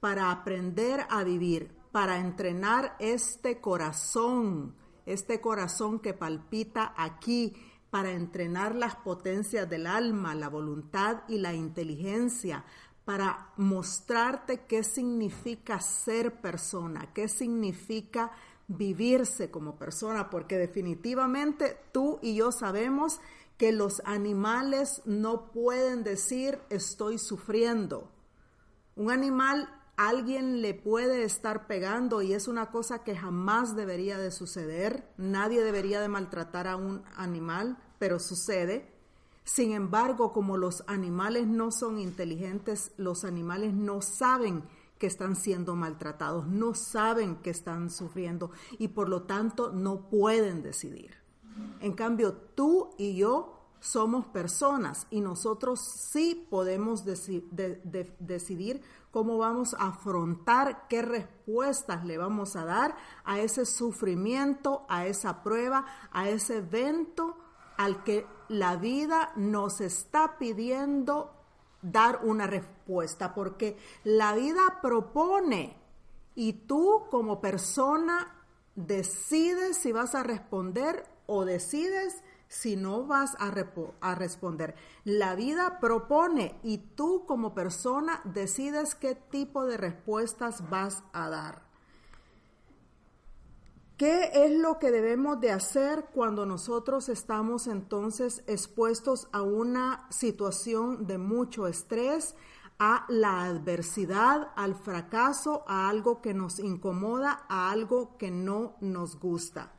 para 0.00 0.32
aprender 0.32 1.06
a 1.08 1.22
vivir, 1.22 1.70
para 1.92 2.18
entrenar 2.18 2.96
este 2.98 3.60
corazón, 3.60 4.74
este 5.06 5.40
corazón 5.40 6.00
que 6.00 6.12
palpita 6.12 6.92
aquí, 6.96 7.54
para 7.90 8.10
entrenar 8.10 8.74
las 8.74 8.96
potencias 8.96 9.70
del 9.70 9.86
alma, 9.86 10.34
la 10.34 10.48
voluntad 10.48 11.22
y 11.28 11.38
la 11.38 11.54
inteligencia, 11.54 12.64
para 13.04 13.52
mostrarte 13.58 14.64
qué 14.66 14.82
significa 14.82 15.78
ser 15.78 16.40
persona, 16.40 17.12
qué 17.14 17.28
significa 17.28 18.32
vivirse 18.68 19.50
como 19.50 19.76
persona, 19.76 20.30
porque 20.30 20.58
definitivamente 20.58 21.76
tú 21.92 22.18
y 22.22 22.34
yo 22.34 22.52
sabemos 22.52 23.20
que 23.56 23.72
los 23.72 24.02
animales 24.04 25.02
no 25.04 25.52
pueden 25.52 26.02
decir 26.02 26.58
estoy 26.70 27.18
sufriendo. 27.18 28.10
Un 28.96 29.10
animal 29.10 29.68
alguien 29.96 30.60
le 30.60 30.74
puede 30.74 31.24
estar 31.24 31.66
pegando 31.66 32.22
y 32.22 32.32
es 32.32 32.48
una 32.48 32.70
cosa 32.70 33.04
que 33.04 33.16
jamás 33.16 33.76
debería 33.76 34.18
de 34.18 34.30
suceder. 34.30 35.08
Nadie 35.16 35.62
debería 35.62 36.00
de 36.00 36.08
maltratar 36.08 36.66
a 36.66 36.76
un 36.76 37.02
animal, 37.16 37.78
pero 37.98 38.18
sucede. 38.18 38.92
Sin 39.44 39.72
embargo, 39.72 40.32
como 40.32 40.56
los 40.56 40.82
animales 40.86 41.46
no 41.46 41.70
son 41.70 41.98
inteligentes, 41.98 42.92
los 42.96 43.24
animales 43.24 43.74
no 43.74 44.00
saben 44.00 44.64
que 44.98 45.06
están 45.06 45.36
siendo 45.36 45.74
maltratados, 45.74 46.46
no 46.46 46.74
saben 46.74 47.36
que 47.36 47.50
están 47.50 47.90
sufriendo 47.90 48.50
y 48.78 48.88
por 48.88 49.08
lo 49.08 49.22
tanto 49.22 49.72
no 49.72 50.08
pueden 50.08 50.62
decidir. 50.62 51.16
En 51.80 51.92
cambio, 51.92 52.32
tú 52.32 52.90
y 52.98 53.16
yo 53.16 53.54
somos 53.80 54.26
personas 54.26 55.06
y 55.10 55.20
nosotros 55.20 55.80
sí 55.80 56.46
podemos 56.48 57.04
decidir 57.04 58.80
cómo 59.10 59.36
vamos 59.36 59.74
a 59.74 59.88
afrontar, 59.88 60.88
qué 60.88 61.02
respuestas 61.02 62.04
le 62.04 62.16
vamos 62.16 62.56
a 62.56 62.64
dar 62.64 62.96
a 63.24 63.40
ese 63.40 63.66
sufrimiento, 63.66 64.86
a 64.88 65.06
esa 65.06 65.42
prueba, 65.42 65.84
a 66.12 66.30
ese 66.30 66.58
evento 66.58 67.36
al 67.76 68.02
que 68.04 68.26
la 68.48 68.76
vida 68.76 69.32
nos 69.36 69.80
está 69.80 70.38
pidiendo 70.38 71.33
dar 71.84 72.20
una 72.24 72.46
respuesta, 72.46 73.34
porque 73.34 73.76
la 74.02 74.34
vida 74.34 74.80
propone 74.80 75.76
y 76.34 76.52
tú 76.52 77.04
como 77.10 77.40
persona 77.40 78.42
decides 78.74 79.76
si 79.76 79.92
vas 79.92 80.14
a 80.14 80.22
responder 80.22 81.06
o 81.26 81.44
decides 81.44 82.22
si 82.48 82.76
no 82.76 83.04
vas 83.04 83.36
a, 83.38 84.14
responder. 84.14 84.74
La 85.04 85.34
vida 85.34 85.80
propone 85.80 86.58
y 86.62 86.78
tú 86.78 87.24
como 87.26 87.54
persona 87.54 88.20
decides 88.24 88.94
qué 88.94 89.14
tipo 89.14 89.64
de 89.66 89.76
respuestas 89.76 90.68
vas 90.70 91.02
a 91.12 91.28
dar. 91.28 91.62
¿Qué 93.96 94.30
es 94.34 94.50
lo 94.58 94.80
que 94.80 94.90
debemos 94.90 95.40
de 95.40 95.52
hacer 95.52 96.06
cuando 96.12 96.46
nosotros 96.46 97.08
estamos 97.08 97.68
entonces 97.68 98.42
expuestos 98.48 99.28
a 99.30 99.42
una 99.42 100.08
situación 100.10 101.06
de 101.06 101.16
mucho 101.16 101.68
estrés, 101.68 102.34
a 102.80 103.06
la 103.08 103.44
adversidad, 103.44 104.48
al 104.56 104.74
fracaso, 104.74 105.64
a 105.68 105.88
algo 105.88 106.20
que 106.20 106.34
nos 106.34 106.58
incomoda, 106.58 107.46
a 107.48 107.70
algo 107.70 108.18
que 108.18 108.32
no 108.32 108.74
nos 108.80 109.20
gusta? 109.20 109.72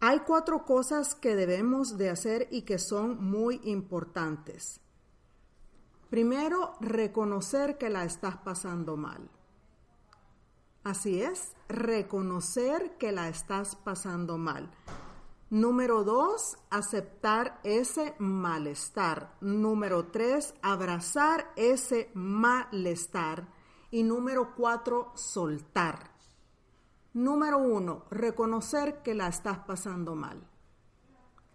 Hay 0.00 0.20
cuatro 0.20 0.64
cosas 0.64 1.14
que 1.14 1.36
debemos 1.36 1.98
de 1.98 2.08
hacer 2.08 2.48
y 2.50 2.62
que 2.62 2.78
son 2.78 3.22
muy 3.22 3.60
importantes. 3.64 4.80
Primero, 6.08 6.76
reconocer 6.80 7.76
que 7.76 7.90
la 7.90 8.04
estás 8.04 8.38
pasando 8.38 8.96
mal. 8.96 9.28
Así 10.84 11.22
es, 11.22 11.54
reconocer 11.66 12.98
que 12.98 13.10
la 13.10 13.30
estás 13.30 13.74
pasando 13.74 14.36
mal. 14.36 14.70
Número 15.48 16.04
dos, 16.04 16.58
aceptar 16.68 17.58
ese 17.64 18.14
malestar. 18.18 19.34
Número 19.40 20.08
tres, 20.08 20.54
abrazar 20.60 21.50
ese 21.56 22.10
malestar. 22.12 23.48
Y 23.90 24.02
número 24.02 24.54
cuatro, 24.54 25.12
soltar. 25.14 26.10
Número 27.14 27.58
uno, 27.58 28.04
reconocer 28.10 29.02
que 29.02 29.14
la 29.14 29.28
estás 29.28 29.60
pasando 29.60 30.14
mal. 30.14 30.46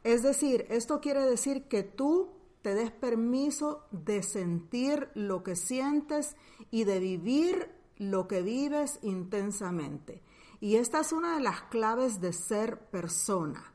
Es 0.04 0.24
decir, 0.24 0.66
esto 0.70 1.02
quiere 1.02 1.24
decir 1.26 1.68
que 1.68 1.84
tú 1.84 2.32
te 2.64 2.74
des 2.74 2.92
permiso 2.92 3.86
de 3.92 4.24
sentir 4.24 5.12
lo 5.14 5.44
que 5.44 5.56
sientes 5.56 6.36
y 6.72 6.86
de 6.86 7.00
vivir 7.00 7.79
lo 8.00 8.28
que 8.28 8.42
vives 8.42 8.98
intensamente. 9.04 10.24
Y 10.60 10.78
esta 10.78 11.02
es 11.02 11.14
una 11.14 11.36
de 11.36 11.42
las 11.42 11.62
claves 11.64 12.20
de 12.20 12.34
ser 12.34 12.90
persona. 12.90 13.74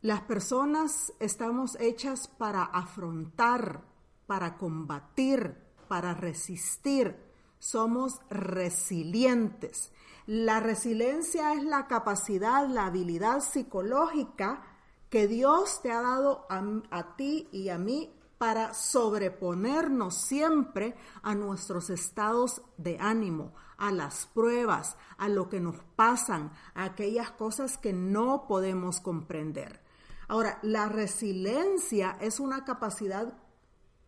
Las 0.00 0.22
personas 0.22 1.12
estamos 1.20 1.76
hechas 1.80 2.28
para 2.28 2.64
afrontar, 2.64 3.82
para 4.26 4.56
combatir, 4.56 5.56
para 5.88 6.14
resistir. 6.14 7.16
Somos 7.58 8.20
resilientes. 8.30 9.92
La 10.26 10.60
resiliencia 10.60 11.54
es 11.54 11.64
la 11.64 11.86
capacidad, 11.86 12.68
la 12.68 12.86
habilidad 12.86 13.40
psicológica 13.40 14.62
que 15.10 15.28
Dios 15.28 15.82
te 15.82 15.92
ha 15.92 16.02
dado 16.02 16.46
a, 16.50 16.62
a 16.90 17.16
ti 17.16 17.48
y 17.52 17.68
a 17.68 17.78
mí 17.78 18.15
para 18.38 18.74
sobreponernos 18.74 20.14
siempre 20.14 20.94
a 21.22 21.34
nuestros 21.34 21.90
estados 21.90 22.62
de 22.76 22.98
ánimo, 22.98 23.54
a 23.78 23.92
las 23.92 24.26
pruebas, 24.26 24.96
a 25.18 25.28
lo 25.28 25.48
que 25.48 25.60
nos 25.60 25.76
pasan, 25.96 26.52
a 26.74 26.84
aquellas 26.84 27.30
cosas 27.30 27.78
que 27.78 27.92
no 27.92 28.46
podemos 28.46 29.00
comprender. 29.00 29.80
Ahora, 30.28 30.58
la 30.62 30.88
resiliencia 30.88 32.16
es 32.20 32.40
una 32.40 32.64
capacidad, 32.64 33.38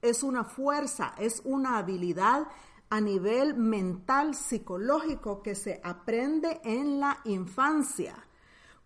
es 0.02 0.22
una 0.22 0.44
fuerza, 0.44 1.14
es 1.18 1.42
una 1.44 1.78
habilidad 1.78 2.48
a 2.90 3.00
nivel 3.00 3.54
mental, 3.54 4.34
psicológico 4.34 5.42
que 5.42 5.54
se 5.54 5.80
aprende 5.84 6.60
en 6.64 7.00
la 7.00 7.20
infancia. 7.24 8.14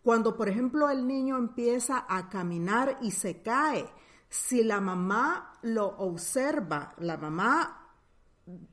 Cuando, 0.03 0.37
por 0.37 0.49
ejemplo, 0.49 0.91
el 0.91 1.07
niño 1.07 1.37
empieza 1.37 2.05
a 2.09 2.29
caminar 2.29 2.99
y 3.01 3.13
se 3.13 3.41
cae, 3.43 3.89
si 4.33 4.65
la 4.65 4.81
mamá 4.81 5.59
lo 5.61 5.89
observa, 5.99 6.95
la 7.01 7.19
mamá 7.19 7.91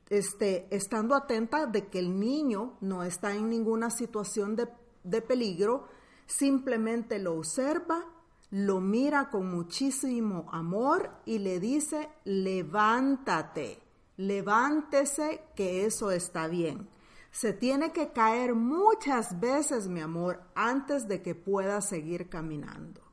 este, 0.08 0.74
estando 0.74 1.14
atenta 1.14 1.66
de 1.66 1.88
que 1.88 1.98
el 1.98 2.18
niño 2.18 2.78
no 2.80 3.02
está 3.02 3.34
en 3.34 3.50
ninguna 3.50 3.90
situación 3.90 4.56
de, 4.56 4.68
de 5.04 5.20
peligro, 5.20 5.86
simplemente 6.24 7.18
lo 7.18 7.34
observa, 7.34 8.06
lo 8.50 8.80
mira 8.80 9.28
con 9.28 9.50
muchísimo 9.50 10.48
amor 10.50 11.10
y 11.26 11.40
le 11.40 11.60
dice, 11.60 12.08
levántate, 12.24 13.82
levántese 14.16 15.44
que 15.54 15.84
eso 15.84 16.10
está 16.10 16.48
bien. 16.48 16.88
Se 17.32 17.52
tiene 17.52 17.92
que 17.92 18.12
caer 18.12 18.54
muchas 18.54 19.38
veces, 19.38 19.88
mi 19.88 20.00
amor, 20.00 20.40
antes 20.54 21.06
de 21.06 21.20
que 21.20 21.34
pueda 21.34 21.82
seguir 21.82 22.30
caminando. 22.30 23.09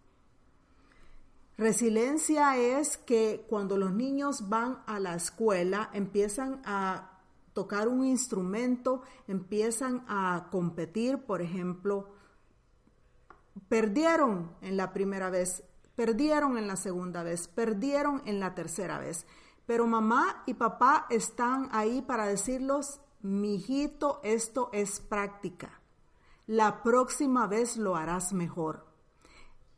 Resiliencia 1.57 2.55
es 2.55 2.97
que 2.97 3.45
cuando 3.49 3.77
los 3.77 3.91
niños 3.91 4.47
van 4.47 4.83
a 4.85 4.99
la 4.99 5.15
escuela 5.15 5.89
empiezan 5.91 6.61
a 6.63 7.19
tocar 7.53 7.87
un 7.87 8.05
instrumento, 8.05 9.01
empiezan 9.27 10.05
a 10.07 10.49
competir, 10.51 11.25
por 11.25 11.41
ejemplo, 11.41 12.09
perdieron 13.69 14.55
en 14.61 14.77
la 14.77 14.93
primera 14.93 15.31
vez, 15.31 15.63
perdieron 15.95 16.59
en 16.59 16.67
la 16.67 16.75
segunda 16.75 17.23
vez, 17.23 17.47
perdieron 17.47 18.21
en 18.25 18.39
la 18.39 18.53
tercera 18.53 18.99
vez. 18.99 19.25
Pero 19.65 19.87
mamá 19.87 20.43
y 20.45 20.53
papá 20.53 21.07
están 21.09 21.69
ahí 21.71 22.03
para 22.03 22.27
decirlos, 22.27 23.01
mijito, 23.23 24.19
esto 24.23 24.69
es 24.73 24.99
práctica. 24.99 25.81
La 26.45 26.83
próxima 26.83 27.47
vez 27.47 27.77
lo 27.77 27.95
harás 27.95 28.31
mejor. 28.31 28.86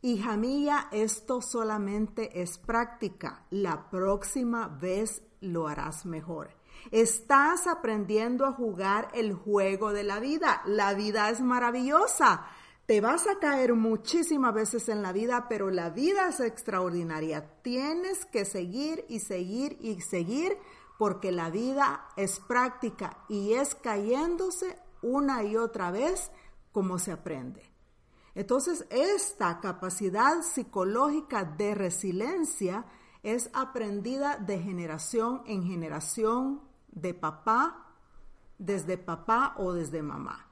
Hija 0.02 0.38
mía, 0.38 0.88
esto 0.92 1.42
solamente 1.42 2.40
es 2.40 2.56
práctica. 2.56 3.44
La 3.50 3.90
próxima 3.90 4.66
vez 4.66 5.22
lo 5.42 5.68
harás 5.68 6.06
mejor. 6.06 6.56
Estás 6.90 7.66
aprendiendo 7.66 8.46
a 8.46 8.52
jugar 8.52 9.08
el 9.12 9.34
juego 9.34 9.92
de 9.92 10.04
la 10.04 10.18
vida. 10.18 10.62
La 10.64 10.94
vida 10.94 11.28
es 11.28 11.42
maravillosa. 11.42 12.46
Te 12.86 13.02
vas 13.02 13.26
a 13.26 13.38
caer 13.40 13.74
muchísimas 13.74 14.54
veces 14.54 14.88
en 14.88 15.02
la 15.02 15.12
vida, 15.12 15.48
pero 15.50 15.70
la 15.70 15.90
vida 15.90 16.30
es 16.30 16.40
extraordinaria. 16.40 17.60
Tienes 17.60 18.24
que 18.24 18.46
seguir 18.46 19.04
y 19.06 19.20
seguir 19.20 19.76
y 19.82 20.00
seguir 20.00 20.56
porque 20.98 21.30
la 21.30 21.50
vida 21.50 22.08
es 22.16 22.40
práctica 22.40 23.18
y 23.28 23.52
es 23.52 23.74
cayéndose 23.74 24.78
una 25.02 25.44
y 25.44 25.58
otra 25.58 25.90
vez 25.90 26.30
como 26.72 26.98
se 26.98 27.12
aprende. 27.12 27.69
Entonces, 28.34 28.86
esta 28.90 29.60
capacidad 29.60 30.42
psicológica 30.42 31.44
de 31.44 31.74
resiliencia 31.74 32.84
es 33.22 33.50
aprendida 33.52 34.36
de 34.36 34.58
generación 34.58 35.42
en 35.46 35.64
generación, 35.64 36.62
de 36.92 37.14
papá, 37.14 37.86
desde 38.58 38.98
papá 38.98 39.54
o 39.58 39.72
desde 39.72 40.02
mamá. 40.02 40.46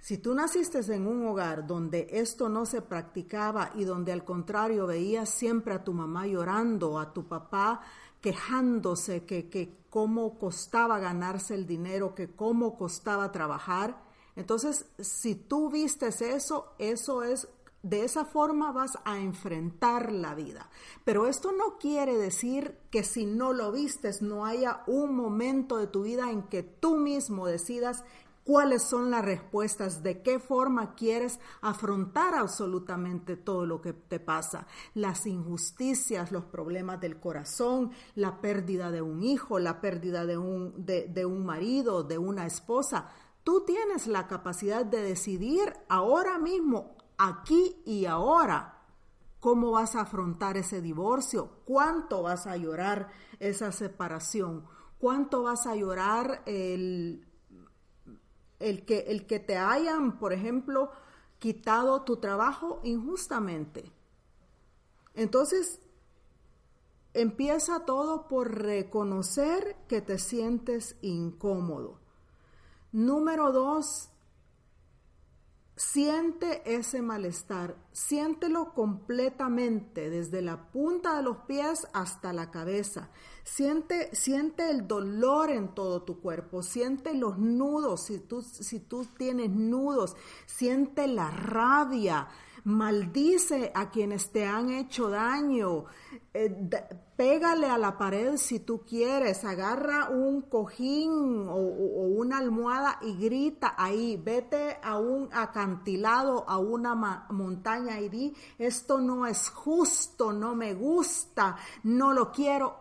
Si 0.00 0.18
tú 0.18 0.34
naciste 0.34 0.78
en 0.94 1.06
un 1.06 1.26
hogar 1.26 1.66
donde 1.66 2.08
esto 2.10 2.48
no 2.48 2.66
se 2.66 2.82
practicaba 2.82 3.72
y 3.74 3.84
donde 3.84 4.12
al 4.12 4.24
contrario 4.24 4.86
veías 4.86 5.28
siempre 5.28 5.74
a 5.74 5.82
tu 5.82 5.92
mamá 5.92 6.26
llorando, 6.26 6.98
a 6.98 7.12
tu 7.12 7.26
papá 7.26 7.80
quejándose 8.20 9.24
que, 9.24 9.48
que 9.48 9.76
cómo 9.90 10.38
costaba 10.38 10.98
ganarse 10.98 11.54
el 11.54 11.66
dinero, 11.66 12.14
que 12.14 12.28
cómo 12.28 12.76
costaba 12.76 13.32
trabajar, 13.32 14.07
entonces, 14.38 14.86
si 15.00 15.34
tú 15.34 15.68
vistes 15.68 16.22
eso, 16.22 16.72
eso 16.78 17.24
es 17.24 17.48
de 17.82 18.04
esa 18.04 18.24
forma 18.24 18.70
vas 18.70 18.96
a 19.04 19.18
enfrentar 19.18 20.12
la 20.12 20.36
vida. 20.36 20.70
Pero 21.04 21.26
esto 21.26 21.50
no 21.50 21.76
quiere 21.78 22.16
decir 22.16 22.78
que 22.92 23.02
si 23.02 23.26
no 23.26 23.52
lo 23.52 23.72
vistes 23.72 24.22
no 24.22 24.46
haya 24.46 24.84
un 24.86 25.16
momento 25.16 25.76
de 25.76 25.88
tu 25.88 26.02
vida 26.04 26.30
en 26.30 26.44
que 26.44 26.62
tú 26.62 26.98
mismo 26.98 27.48
decidas 27.48 28.04
cuáles 28.44 28.84
son 28.84 29.10
las 29.10 29.24
respuestas, 29.24 30.04
de 30.04 30.22
qué 30.22 30.38
forma 30.38 30.94
quieres 30.94 31.40
afrontar 31.60 32.36
absolutamente 32.36 33.36
todo 33.36 33.66
lo 33.66 33.82
que 33.82 33.92
te 33.92 34.20
pasa, 34.20 34.68
las 34.94 35.26
injusticias, 35.26 36.30
los 36.30 36.44
problemas 36.44 37.00
del 37.00 37.18
corazón, 37.18 37.90
la 38.14 38.40
pérdida 38.40 38.92
de 38.92 39.02
un 39.02 39.24
hijo, 39.24 39.58
la 39.58 39.80
pérdida 39.80 40.24
de 40.24 40.38
un, 40.38 40.86
de, 40.86 41.26
un 41.26 41.44
marido, 41.44 42.04
de 42.04 42.18
una 42.18 42.46
esposa 42.46 43.10
Tú 43.48 43.64
tienes 43.64 44.06
la 44.06 44.28
capacidad 44.28 44.84
de 44.84 45.00
decidir 45.00 45.72
ahora 45.88 46.38
mismo, 46.38 46.98
aquí 47.16 47.80
y 47.86 48.04
ahora, 48.04 48.84
cómo 49.40 49.70
vas 49.70 49.96
a 49.96 50.02
afrontar 50.02 50.58
ese 50.58 50.82
divorcio, 50.82 51.62
cuánto 51.64 52.20
vas 52.22 52.46
a 52.46 52.58
llorar 52.58 53.08
esa 53.38 53.72
separación, 53.72 54.66
cuánto 54.98 55.44
vas 55.44 55.66
a 55.66 55.74
llorar 55.74 56.42
el, 56.44 57.26
el, 58.58 58.84
que, 58.84 59.06
el 59.08 59.26
que 59.26 59.40
te 59.40 59.56
hayan, 59.56 60.18
por 60.18 60.34
ejemplo, 60.34 60.90
quitado 61.38 62.02
tu 62.02 62.18
trabajo 62.18 62.80
injustamente. 62.84 63.90
Entonces, 65.14 65.80
empieza 67.14 67.86
todo 67.86 68.28
por 68.28 68.58
reconocer 68.58 69.74
que 69.88 70.02
te 70.02 70.18
sientes 70.18 70.98
incómodo. 71.00 72.06
Número 72.92 73.52
dos, 73.52 74.10
siente 75.78 76.62
ese 76.64 77.02
malestar, 77.02 77.76
siéntelo 77.92 78.74
completamente, 78.74 80.10
desde 80.10 80.42
la 80.42 80.70
punta 80.70 81.16
de 81.16 81.22
los 81.22 81.38
pies 81.46 81.86
hasta 81.92 82.32
la 82.32 82.50
cabeza. 82.50 83.10
Siente, 83.44 84.14
siente 84.14 84.70
el 84.70 84.88
dolor 84.88 85.50
en 85.50 85.74
todo 85.74 86.02
tu 86.02 86.20
cuerpo, 86.20 86.62
siente 86.62 87.14
los 87.14 87.38
nudos, 87.38 88.06
si 88.06 88.18
tú, 88.18 88.42
si 88.42 88.80
tú 88.80 89.06
tienes 89.16 89.50
nudos, 89.50 90.16
siente 90.46 91.06
la 91.06 91.30
rabia, 91.30 92.28
maldice 92.68 93.72
a 93.74 93.90
quienes 93.90 94.30
te 94.30 94.44
han 94.44 94.68
hecho 94.70 95.08
daño, 95.08 95.86
eh, 96.34 96.50
pégale 97.16 97.66
a 97.66 97.78
la 97.78 97.96
pared 97.96 98.36
si 98.36 98.60
tú 98.60 98.84
quieres, 98.86 99.42
agarra 99.44 100.10
un 100.10 100.42
cojín 100.42 101.46
o, 101.48 101.54
una 101.56 102.38
almohada 102.38 102.98
y 103.00 103.16
grita 103.16 103.74
ahí, 103.78 104.20
vete 104.22 104.76
a 104.82 104.98
un 104.98 105.30
acantilado, 105.32 106.44
a 106.46 106.58
una 106.58 106.94
montaña 107.30 108.00
y 108.00 108.10
di, 108.10 108.34
esto 108.58 109.00
no 109.00 109.26
es 109.26 109.48
justo, 109.48 110.34
no 110.34 110.54
me 110.54 110.74
gusta, 110.74 111.56
no 111.84 112.12
lo 112.12 112.30
quiero, 112.30 112.76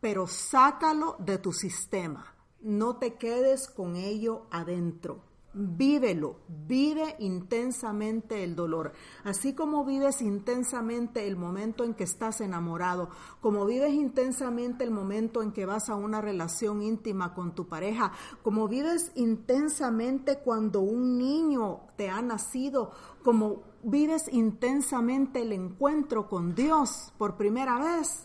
pero 0.00 0.28
sácalo 0.28 1.16
de 1.18 1.38
tu 1.38 1.52
sistema, 1.52 2.32
no 2.60 2.96
te 2.96 3.14
quedes 3.14 3.66
con 3.66 3.96
ello 3.96 4.46
adentro. 4.52 5.31
Vívelo, 5.54 6.38
vive 6.48 7.14
intensamente 7.18 8.42
el 8.42 8.56
dolor. 8.56 8.94
Así 9.22 9.52
como 9.54 9.84
vives 9.84 10.22
intensamente 10.22 11.26
el 11.26 11.36
momento 11.36 11.84
en 11.84 11.92
que 11.92 12.04
estás 12.04 12.40
enamorado, 12.40 13.10
como 13.42 13.66
vives 13.66 13.92
intensamente 13.92 14.82
el 14.82 14.90
momento 14.90 15.42
en 15.42 15.52
que 15.52 15.66
vas 15.66 15.90
a 15.90 15.94
una 15.94 16.22
relación 16.22 16.80
íntima 16.80 17.34
con 17.34 17.54
tu 17.54 17.68
pareja, 17.68 18.12
como 18.42 18.66
vives 18.66 19.12
intensamente 19.14 20.38
cuando 20.38 20.80
un 20.80 21.18
niño 21.18 21.80
te 21.96 22.08
ha 22.08 22.22
nacido, 22.22 22.90
como 23.22 23.62
vives 23.82 24.32
intensamente 24.32 25.42
el 25.42 25.52
encuentro 25.52 26.30
con 26.30 26.54
Dios 26.54 27.12
por 27.18 27.36
primera 27.36 27.78
vez. 27.78 28.24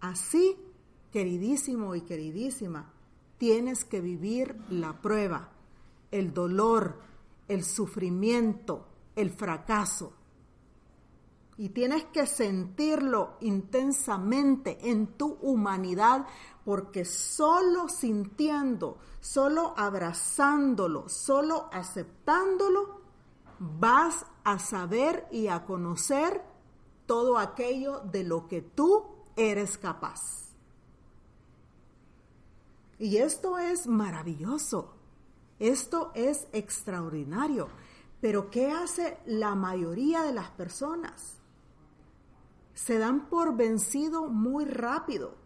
Así, 0.00 0.54
queridísimo 1.10 1.94
y 1.94 2.02
queridísima, 2.02 2.92
tienes 3.38 3.86
que 3.86 4.02
vivir 4.02 4.60
la 4.68 5.00
prueba 5.00 5.52
el 6.10 6.32
dolor, 6.32 7.00
el 7.48 7.64
sufrimiento, 7.64 8.86
el 9.16 9.30
fracaso. 9.30 10.12
Y 11.56 11.70
tienes 11.70 12.04
que 12.06 12.26
sentirlo 12.26 13.36
intensamente 13.40 14.90
en 14.90 15.08
tu 15.18 15.36
humanidad 15.42 16.26
porque 16.64 17.04
solo 17.04 17.88
sintiendo, 17.88 18.98
solo 19.20 19.74
abrazándolo, 19.76 21.08
solo 21.08 21.68
aceptándolo, 21.72 23.00
vas 23.58 24.24
a 24.44 24.58
saber 24.58 25.26
y 25.30 25.48
a 25.48 25.66
conocer 25.66 26.42
todo 27.04 27.36
aquello 27.38 28.00
de 28.00 28.24
lo 28.24 28.48
que 28.48 28.62
tú 28.62 29.04
eres 29.36 29.76
capaz. 29.76 30.54
Y 32.98 33.16
esto 33.16 33.58
es 33.58 33.86
maravilloso. 33.86 34.99
Esto 35.60 36.10
es 36.14 36.48
extraordinario. 36.52 37.68
Pero 38.20 38.50
¿qué 38.50 38.70
hace 38.70 39.18
la 39.26 39.54
mayoría 39.54 40.22
de 40.22 40.32
las 40.32 40.50
personas? 40.50 41.36
Se 42.74 42.98
dan 42.98 43.28
por 43.28 43.56
vencido 43.56 44.26
muy 44.26 44.64
rápido. 44.64 45.36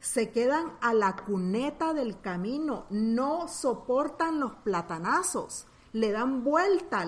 Se 0.00 0.30
quedan 0.30 0.72
a 0.80 0.94
la 0.94 1.14
cuneta 1.14 1.92
del 1.92 2.20
camino, 2.20 2.86
no 2.88 3.48
soportan 3.48 4.40
los 4.40 4.54
platanazos, 4.54 5.66
le 5.92 6.10
dan 6.10 6.42
vuelta, 6.42 7.04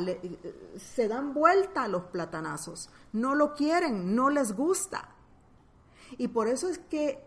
se 0.77 1.09
dan 1.09 1.33
vuelta 1.33 1.85
a 1.85 1.89
los 1.89 2.05
platanazos, 2.05 2.91
no 3.15 3.35
lo 3.35 3.55
quieren, 3.55 4.15
no 4.15 4.29
les 4.29 4.55
gusta. 4.55 5.09
Y 6.19 6.29
por 6.29 6.49
eso 6.49 6.69
es 6.69 6.79
que 6.79 7.25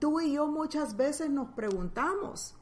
tú 0.00 0.20
y 0.20 0.32
yo 0.32 0.48
muchas 0.48 0.96
veces 0.96 1.30
nos 1.30 1.50
preguntamos, 1.50 2.55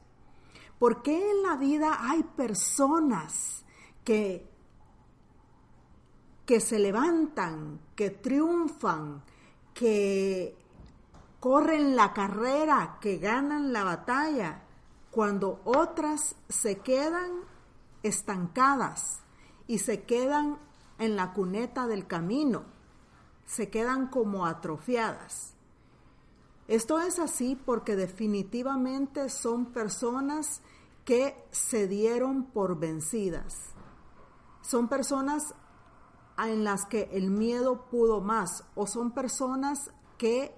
¿Por 0.85 1.01
qué 1.01 1.31
en 1.31 1.41
la 1.41 1.55
vida 1.55 1.97
hay 1.99 2.21
personas 2.21 3.65
que, 4.03 4.47
que 6.45 6.59
se 6.59 6.77
levantan, 6.77 7.79
que 7.95 8.11
triunfan, 8.11 9.23
que 9.73 10.55
corren 11.39 11.95
la 11.95 12.13
carrera, 12.13 12.99
que 13.01 13.17
ganan 13.17 13.73
la 13.73 13.83
batalla, 13.83 14.61
cuando 15.09 15.59
otras 15.65 16.35
se 16.49 16.77
quedan 16.77 17.31
estancadas 18.03 19.23
y 19.65 19.79
se 19.79 20.03
quedan 20.03 20.59
en 20.99 21.15
la 21.15 21.33
cuneta 21.33 21.87
del 21.87 22.05
camino? 22.05 22.63
se 23.47 23.71
quedan 23.71 24.05
como 24.09 24.45
atrofiadas. 24.45 25.55
Esto 26.67 26.99
es 26.99 27.17
así 27.17 27.55
porque 27.55 27.95
definitivamente 27.95 29.29
son 29.29 29.67
personas 29.67 30.61
que 31.05 31.35
se 31.51 31.87
dieron 31.87 32.45
por 32.45 32.79
vencidas. 32.79 33.53
Son 34.61 34.89
personas 34.89 35.53
en 36.37 36.63
las 36.63 36.85
que 36.85 37.09
el 37.13 37.29
miedo 37.29 37.85
pudo 37.89 38.19
más 38.19 38.65
o 38.75 38.87
son 38.87 39.11
personas 39.11 39.91
que 40.17 40.53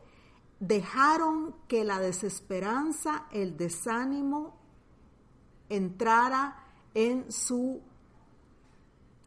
dejaron 0.60 1.56
que 1.68 1.84
la 1.84 2.00
desesperanza, 2.00 3.28
el 3.32 3.58
desánimo 3.58 4.58
entrara 5.70 6.64
en 6.94 7.32
su 7.32 7.82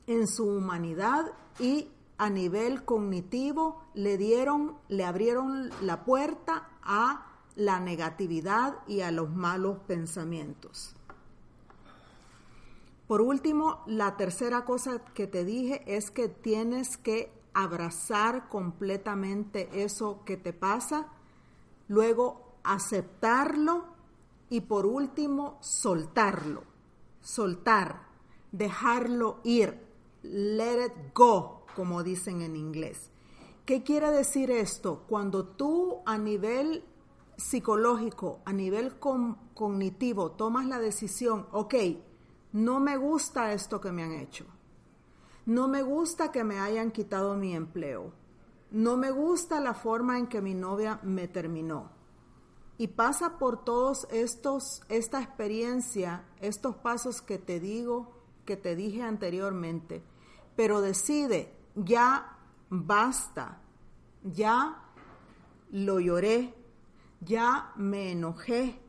en 0.07 0.27
su 0.27 0.45
humanidad 0.45 1.27
y 1.61 1.89
a 2.19 2.31
nivel 2.31 2.85
cognitivo 2.85 3.85
le 3.95 4.17
dieron, 4.17 4.77
le 4.89 5.05
abrieron 5.05 5.71
la 5.83 6.05
puerta 6.05 6.69
a 6.83 7.27
la 7.55 7.79
negatividad 7.79 8.75
y 8.89 9.03
a 9.03 9.13
los 9.13 9.31
malos 9.31 9.79
pensamientos. 9.87 10.97
Por 13.11 13.23
último, 13.23 13.83
la 13.89 14.17
tercera 14.17 14.65
cosa 14.65 15.03
que 15.15 15.27
te 15.27 15.45
dije 15.45 15.83
es 15.85 16.13
que 16.13 16.29
tienes 16.29 16.97
que 16.97 17.33
abrazar 17.53 18.49
completamente 18.49 19.83
eso 19.83 20.23
que 20.25 20.37
te 20.37 20.53
pasa, 20.53 21.09
luego 21.89 22.55
aceptarlo 22.63 23.87
y 24.49 24.61
por 24.61 24.87
último 24.87 25.59
soltarlo, 25.61 26.63
soltar, 27.21 28.07
dejarlo 28.53 29.41
ir, 29.43 29.85
let 30.23 30.87
it 30.87 31.13
go, 31.13 31.67
como 31.75 32.05
dicen 32.05 32.43
en 32.43 32.55
inglés. 32.55 33.11
¿Qué 33.67 33.83
quiere 33.83 34.13
decir 34.13 34.53
esto? 34.53 35.03
Cuando 35.09 35.49
tú 35.49 35.99
a 36.07 36.17
nivel 36.17 36.85
psicológico, 37.37 38.39
a 38.45 38.53
nivel 38.53 39.01
cognitivo, 39.01 40.31
tomas 40.31 40.67
la 40.67 40.79
decisión, 40.79 41.49
ok, 41.51 41.75
no 42.53 42.81
me 42.81 42.97
gusta 42.97 43.53
esto 43.53 43.81
que 43.81 43.93
me 43.93 44.03
han 44.03 44.13
hecho. 44.13 44.47
No 45.47 45.69
me 45.69 45.83
gusta 45.83 46.33
que 46.33 46.45
me 46.45 46.59
hayan 46.59 46.91
quitado 46.91 47.37
mi 47.37 47.55
empleo. 47.55 48.13
No 48.71 48.97
me 48.97 49.11
gusta 49.11 49.61
la 49.61 49.75
forma 49.75 50.19
en 50.19 50.27
que 50.27 50.41
mi 50.41 50.55
novia 50.55 51.01
me 51.03 51.29
terminó. 51.29 51.91
Y 52.77 52.89
pasa 52.89 53.39
por 53.39 53.65
todos 53.65 54.07
estos, 54.11 54.83
esta 54.89 55.21
experiencia, 55.21 56.25
estos 56.41 56.77
pasos 56.77 57.21
que 57.21 57.39
te 57.39 57.61
digo, 57.61 58.13
que 58.45 58.57
te 58.57 58.75
dije 58.75 59.03
anteriormente. 59.03 60.03
Pero 60.57 60.81
decide, 60.81 61.55
ya 61.75 62.39
basta, 62.69 63.61
ya 64.23 64.83
lo 65.71 66.01
lloré, 66.01 66.55
ya 67.21 67.73
me 67.77 68.13
enojé, 68.13 68.81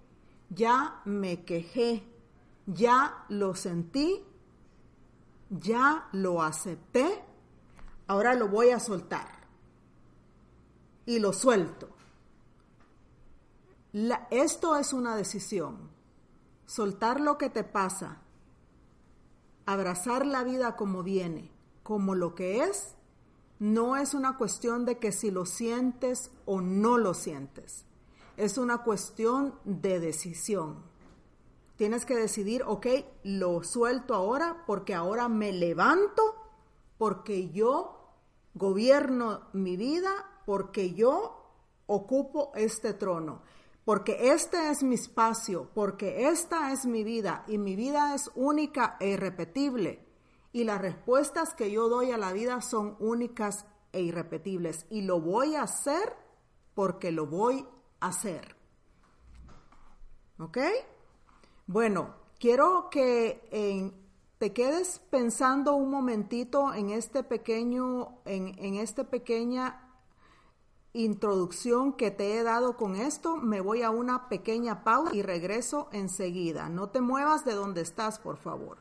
ya 0.49 1.01
me 1.05 1.43
quejé, 1.43 2.10
ya 2.73 3.25
lo 3.29 3.55
sentí, 3.55 4.23
ya 5.49 6.07
lo 6.13 6.41
acepté, 6.41 7.23
ahora 8.07 8.33
lo 8.33 8.47
voy 8.47 8.69
a 8.69 8.79
soltar. 8.79 9.27
Y 11.05 11.19
lo 11.19 11.33
suelto. 11.33 11.89
esto 14.29 14.77
es 14.77 14.93
una 14.93 15.15
decisión. 15.15 15.89
Soltar 16.65 17.19
lo 17.19 17.37
que 17.37 17.49
te 17.49 17.63
pasa. 17.63 18.21
Abrazar 19.65 20.25
la 20.25 20.43
vida 20.43 20.75
como 20.75 21.03
viene, 21.03 21.51
como 21.83 22.15
lo 22.15 22.35
que 22.35 22.63
es. 22.63 22.95
No 23.59 23.97
es 23.97 24.13
una 24.13 24.37
cuestión 24.37 24.85
de 24.85 24.97
que 24.97 25.11
si 25.11 25.31
lo 25.31 25.45
sientes 25.45 26.31
o 26.45 26.61
no 26.61 26.97
lo 26.97 27.13
sientes. 27.13 27.83
Es 28.37 28.57
una 28.57 28.79
cuestión 28.79 29.55
de 29.65 29.99
decisión. 29.99 30.90
Tienes 31.81 32.05
que 32.05 32.15
decidir, 32.15 32.61
ok, 32.61 32.85
lo 33.23 33.63
suelto 33.63 34.13
ahora 34.13 34.65
porque 34.67 34.93
ahora 34.93 35.27
me 35.27 35.51
levanto, 35.51 36.21
porque 36.99 37.49
yo 37.49 38.13
gobierno 38.53 39.47
mi 39.53 39.77
vida, 39.77 40.11
porque 40.45 40.93
yo 40.93 41.43
ocupo 41.87 42.51
este 42.53 42.93
trono, 42.93 43.41
porque 43.83 44.31
este 44.31 44.69
es 44.69 44.83
mi 44.83 44.93
espacio, 44.93 45.71
porque 45.73 46.27
esta 46.27 46.71
es 46.71 46.85
mi 46.85 47.03
vida 47.03 47.45
y 47.47 47.57
mi 47.57 47.75
vida 47.75 48.13
es 48.13 48.29
única 48.35 48.95
e 48.99 49.13
irrepetible. 49.13 50.05
Y 50.53 50.65
las 50.65 50.79
respuestas 50.79 51.55
que 51.55 51.71
yo 51.71 51.89
doy 51.89 52.11
a 52.11 52.19
la 52.19 52.31
vida 52.31 52.61
son 52.61 52.95
únicas 52.99 53.65
e 53.91 54.01
irrepetibles. 54.01 54.85
Y 54.91 55.01
lo 55.01 55.19
voy 55.19 55.55
a 55.55 55.63
hacer 55.63 56.15
porque 56.75 57.11
lo 57.11 57.25
voy 57.25 57.65
a 58.01 58.09
hacer. 58.09 58.55
¿Ok? 60.37 60.59
Bueno, 61.71 62.15
quiero 62.37 62.89
que 62.89 63.93
te 64.39 64.51
quedes 64.51 64.99
pensando 65.09 65.73
un 65.73 65.89
momentito 65.89 66.73
en 66.73 66.89
este 66.89 67.23
pequeño, 67.23 68.17
en, 68.25 68.59
en 68.59 68.75
esta 68.75 69.05
pequeña 69.05 69.89
introducción 70.91 71.93
que 71.93 72.11
te 72.11 72.37
he 72.37 72.43
dado 72.43 72.75
con 72.75 72.97
esto. 72.97 73.37
Me 73.37 73.61
voy 73.61 73.83
a 73.83 73.89
una 73.89 74.27
pequeña 74.27 74.83
pausa 74.83 75.15
y 75.15 75.21
regreso 75.21 75.87
enseguida. 75.93 76.67
No 76.67 76.89
te 76.89 76.99
muevas 76.99 77.45
de 77.45 77.53
donde 77.53 77.79
estás, 77.79 78.19
por 78.19 78.35
favor. 78.35 78.77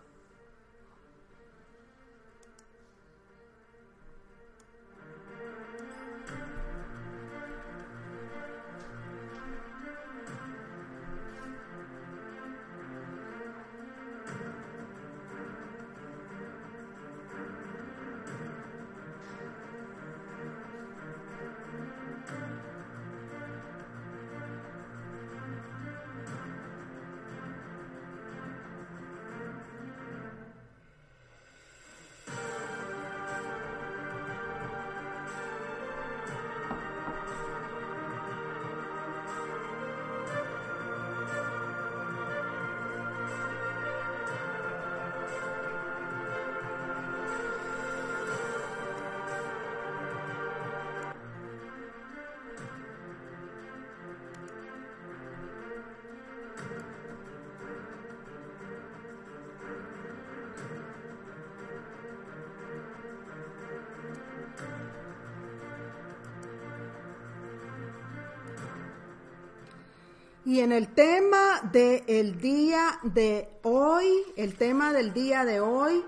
Y 70.51 70.59
en 70.59 70.73
el 70.73 70.93
tema 70.95 71.61
del 71.71 72.41
día 72.41 72.99
de 73.05 73.49
hoy, 73.63 74.25
el 74.35 74.57
tema 74.57 74.93
del 74.93 75.13
día 75.13 75.45
de 75.45 75.61
hoy, 75.61 76.05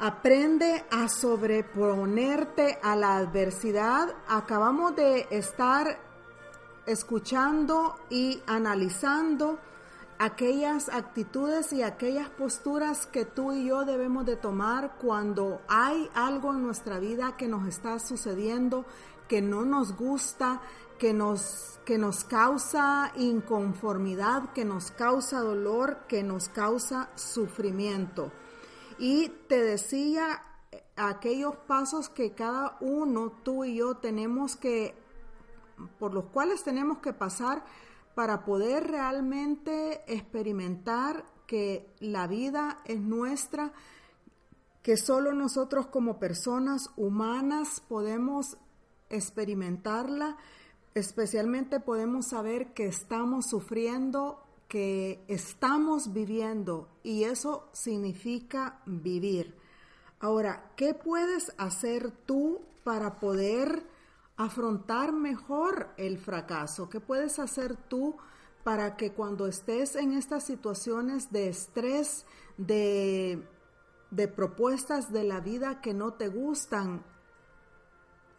aprende 0.00 0.86
a 0.90 1.10
sobreponerte 1.10 2.78
a 2.82 2.96
la 2.96 3.18
adversidad. 3.18 4.14
Acabamos 4.28 4.96
de 4.96 5.26
estar 5.30 6.00
escuchando 6.86 7.96
y 8.08 8.42
analizando 8.46 9.58
aquellas 10.18 10.88
actitudes 10.88 11.74
y 11.74 11.82
aquellas 11.82 12.30
posturas 12.30 13.04
que 13.04 13.26
tú 13.26 13.52
y 13.52 13.66
yo 13.66 13.84
debemos 13.84 14.24
de 14.24 14.36
tomar 14.36 14.96
cuando 14.96 15.60
hay 15.68 16.08
algo 16.14 16.54
en 16.54 16.62
nuestra 16.62 16.98
vida 16.98 17.36
que 17.36 17.46
nos 17.46 17.68
está 17.68 17.98
sucediendo, 17.98 18.86
que 19.28 19.42
no 19.42 19.66
nos 19.66 19.94
gusta, 19.94 20.62
que 20.98 21.12
nos, 21.12 21.80
que 21.84 21.96
nos 21.96 22.24
causa 22.24 23.12
inconformidad, 23.16 24.52
que 24.52 24.64
nos 24.64 24.90
causa 24.90 25.40
dolor, 25.40 26.06
que 26.08 26.22
nos 26.22 26.48
causa 26.48 27.10
sufrimiento. 27.14 28.32
Y 28.98 29.28
te 29.48 29.62
decía 29.62 30.42
eh, 30.72 30.82
aquellos 30.96 31.56
pasos 31.56 32.08
que 32.08 32.32
cada 32.32 32.76
uno, 32.80 33.32
tú 33.42 33.64
y 33.64 33.76
yo, 33.76 33.96
tenemos 33.96 34.56
que, 34.56 34.94
por 35.98 36.12
los 36.12 36.24
cuales 36.26 36.64
tenemos 36.64 36.98
que 36.98 37.12
pasar 37.12 37.64
para 38.14 38.44
poder 38.44 38.88
realmente 38.88 40.02
experimentar 40.12 41.24
que 41.46 41.94
la 42.00 42.26
vida 42.26 42.78
es 42.84 43.00
nuestra, 43.00 43.72
que 44.82 44.96
solo 44.96 45.32
nosotros 45.32 45.86
como 45.86 46.18
personas 46.18 46.90
humanas 46.96 47.80
podemos 47.88 48.58
experimentarla, 49.08 50.36
especialmente 50.94 51.80
podemos 51.80 52.28
saber 52.28 52.72
que 52.72 52.86
estamos 52.86 53.46
sufriendo, 53.46 54.42
que 54.68 55.24
estamos 55.28 56.12
viviendo 56.12 56.88
y 57.02 57.24
eso 57.24 57.68
significa 57.72 58.80
vivir. 58.86 59.54
Ahora, 60.20 60.72
¿qué 60.76 60.94
puedes 60.94 61.54
hacer 61.58 62.10
tú 62.10 62.60
para 62.84 63.20
poder 63.20 63.86
afrontar 64.36 65.12
mejor 65.12 65.90
el 65.96 66.18
fracaso? 66.18 66.88
¿Qué 66.88 67.00
puedes 67.00 67.38
hacer 67.38 67.76
tú 67.76 68.16
para 68.64 68.96
que 68.96 69.12
cuando 69.12 69.46
estés 69.46 69.94
en 69.96 70.12
estas 70.12 70.44
situaciones 70.44 71.30
de 71.32 71.48
estrés, 71.48 72.26
de, 72.56 73.46
de 74.10 74.28
propuestas 74.28 75.12
de 75.12 75.24
la 75.24 75.40
vida 75.40 75.80
que 75.80 75.94
no 75.94 76.14
te 76.14 76.28
gustan, 76.28 77.04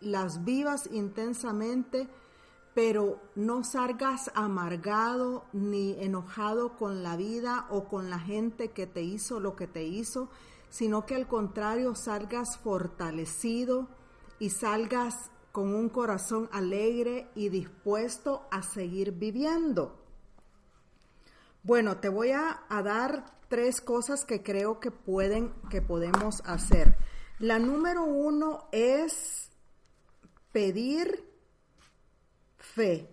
las 0.01 0.43
vivas 0.45 0.89
intensamente, 0.91 2.07
pero 2.79 3.19
no 3.35 3.65
salgas 3.65 4.31
amargado 4.35 5.43
ni 5.51 6.01
enojado 6.01 6.77
con 6.77 7.03
la 7.03 7.17
vida 7.17 7.67
o 7.69 7.89
con 7.89 8.09
la 8.09 8.19
gente 8.19 8.69
que 8.71 8.87
te 8.87 9.01
hizo 9.01 9.41
lo 9.41 9.57
que 9.57 9.67
te 9.67 9.83
hizo, 9.83 10.29
sino 10.69 11.05
que 11.05 11.15
al 11.15 11.27
contrario 11.27 11.93
salgas 11.93 12.57
fortalecido 12.57 13.89
y 14.39 14.51
salgas 14.51 15.29
con 15.51 15.75
un 15.75 15.89
corazón 15.89 16.47
alegre 16.53 17.29
y 17.35 17.49
dispuesto 17.49 18.47
a 18.49 18.63
seguir 18.63 19.11
viviendo. 19.11 19.99
Bueno, 21.63 21.97
te 21.97 22.07
voy 22.07 22.31
a, 22.31 22.61
dar 22.69 23.25
tres 23.49 23.81
cosas 23.81 24.23
que 24.23 24.41
creo 24.41 24.79
que 24.79 24.91
pueden, 24.91 25.51
que 25.69 25.81
podemos 25.81 26.41
hacer. 26.45 26.95
La 27.39 27.59
número 27.59 28.05
uno 28.05 28.69
es 28.71 29.51
pedir 30.53 31.28
fe. 32.73 33.07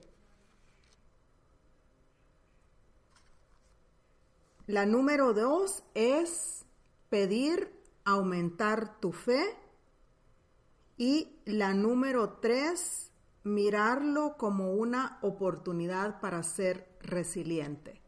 La 4.66 4.84
número 4.84 5.32
dos 5.32 5.84
es 5.94 6.64
pedir 7.08 7.72
aumentar 8.04 9.00
tu 9.00 9.12
fe. 9.12 9.44
Y 10.96 11.40
la 11.44 11.74
número 11.74 12.38
tres, 12.40 13.12
mirarlo 13.44 14.36
como 14.38 14.72
una 14.72 15.18
oportunidad 15.20 16.20
para 16.20 16.42
ser 16.42 16.88
resiliente. 17.00 18.00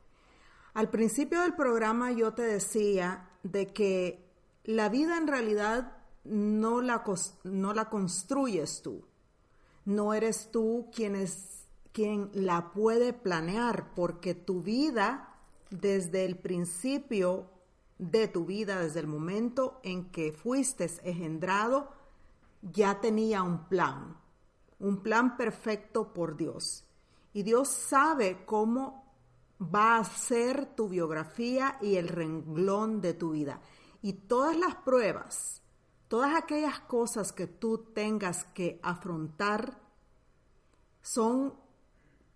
Al 0.72 0.90
principio 0.90 1.42
del 1.42 1.54
programa 1.54 2.12
yo 2.12 2.32
te 2.32 2.42
decía 2.42 3.28
de 3.42 3.72
que 3.72 4.26
la 4.64 4.88
vida 4.88 5.18
en 5.18 5.26
realidad 5.26 5.98
no 6.24 6.80
la, 6.80 7.04
no 7.44 7.74
la 7.74 7.88
construyes 7.90 8.82
tú. 8.82 9.04
No 9.88 10.12
eres 10.12 10.50
tú 10.50 10.90
quien, 10.94 11.16
es, 11.16 11.66
quien 11.92 12.28
la 12.34 12.72
puede 12.72 13.14
planear, 13.14 13.94
porque 13.94 14.34
tu 14.34 14.60
vida, 14.60 15.34
desde 15.70 16.26
el 16.26 16.36
principio 16.36 17.48
de 17.96 18.28
tu 18.28 18.44
vida, 18.44 18.82
desde 18.82 19.00
el 19.00 19.06
momento 19.06 19.80
en 19.82 20.10
que 20.10 20.30
fuiste 20.30 20.90
engendrado, 21.04 21.88
ya 22.60 23.00
tenía 23.00 23.42
un 23.42 23.66
plan, 23.66 24.14
un 24.78 25.02
plan 25.02 25.38
perfecto 25.38 26.12
por 26.12 26.36
Dios. 26.36 26.84
Y 27.32 27.42
Dios 27.42 27.70
sabe 27.70 28.44
cómo 28.44 29.06
va 29.58 29.96
a 29.96 30.04
ser 30.04 30.66
tu 30.76 30.90
biografía 30.90 31.78
y 31.80 31.96
el 31.96 32.08
renglón 32.08 33.00
de 33.00 33.14
tu 33.14 33.30
vida. 33.30 33.62
Y 34.02 34.12
todas 34.12 34.54
las 34.54 34.74
pruebas, 34.74 35.62
todas 36.08 36.34
aquellas 36.34 36.80
cosas 36.80 37.32
que 37.32 37.46
tú 37.46 37.78
tengas 37.94 38.44
que 38.44 38.80
afrontar, 38.82 39.78
son 41.02 41.54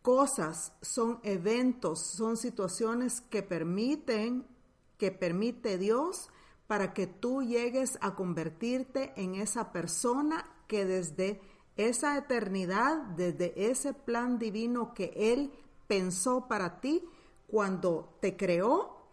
cosas, 0.03 0.73
son 0.83 1.21
eventos, 1.23 2.01
son 2.01 2.37
situaciones 2.37 3.21
que 3.21 3.43
permiten, 3.43 4.47
que 4.99 5.11
permite 5.11 5.79
Dios 5.79 6.29
para 6.67 6.93
que 6.93 7.07
tú 7.07 7.43
llegues 7.43 7.99
a 8.01 8.15
convertirte 8.15 9.13
en 9.17 9.35
esa 9.35 9.73
persona 9.73 10.49
que 10.67 10.85
desde 10.85 11.41
esa 11.77 12.17
eternidad, 12.17 12.99
desde 13.17 13.71
ese 13.71 13.95
plan 13.95 14.39
divino 14.39 14.95
que 14.95 15.13
Él 15.17 15.53
pensó 15.87 16.49
para 16.49 16.81
ti 16.81 17.05
cuando 17.47 18.17
te 18.21 18.37
creó, 18.37 19.07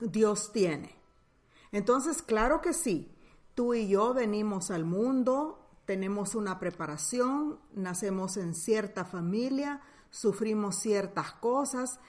Dios 0.00 0.52
tiene. 0.52 0.96
Entonces, 1.72 2.22
claro 2.22 2.60
que 2.60 2.72
sí, 2.72 3.13
tú 3.54 3.74
y 3.74 3.88
yo 3.88 4.14
venimos 4.14 4.70
al 4.70 4.84
mundo, 4.84 5.60
tenemos 5.84 6.34
una 6.34 6.58
preparación, 6.58 7.58
nacemos 7.74 8.36
en 8.36 8.54
cierta 8.54 9.04
familia, 9.04 9.80
sufrimos 10.10 10.76
ciertas 10.76 11.32
cosas. 11.32 12.00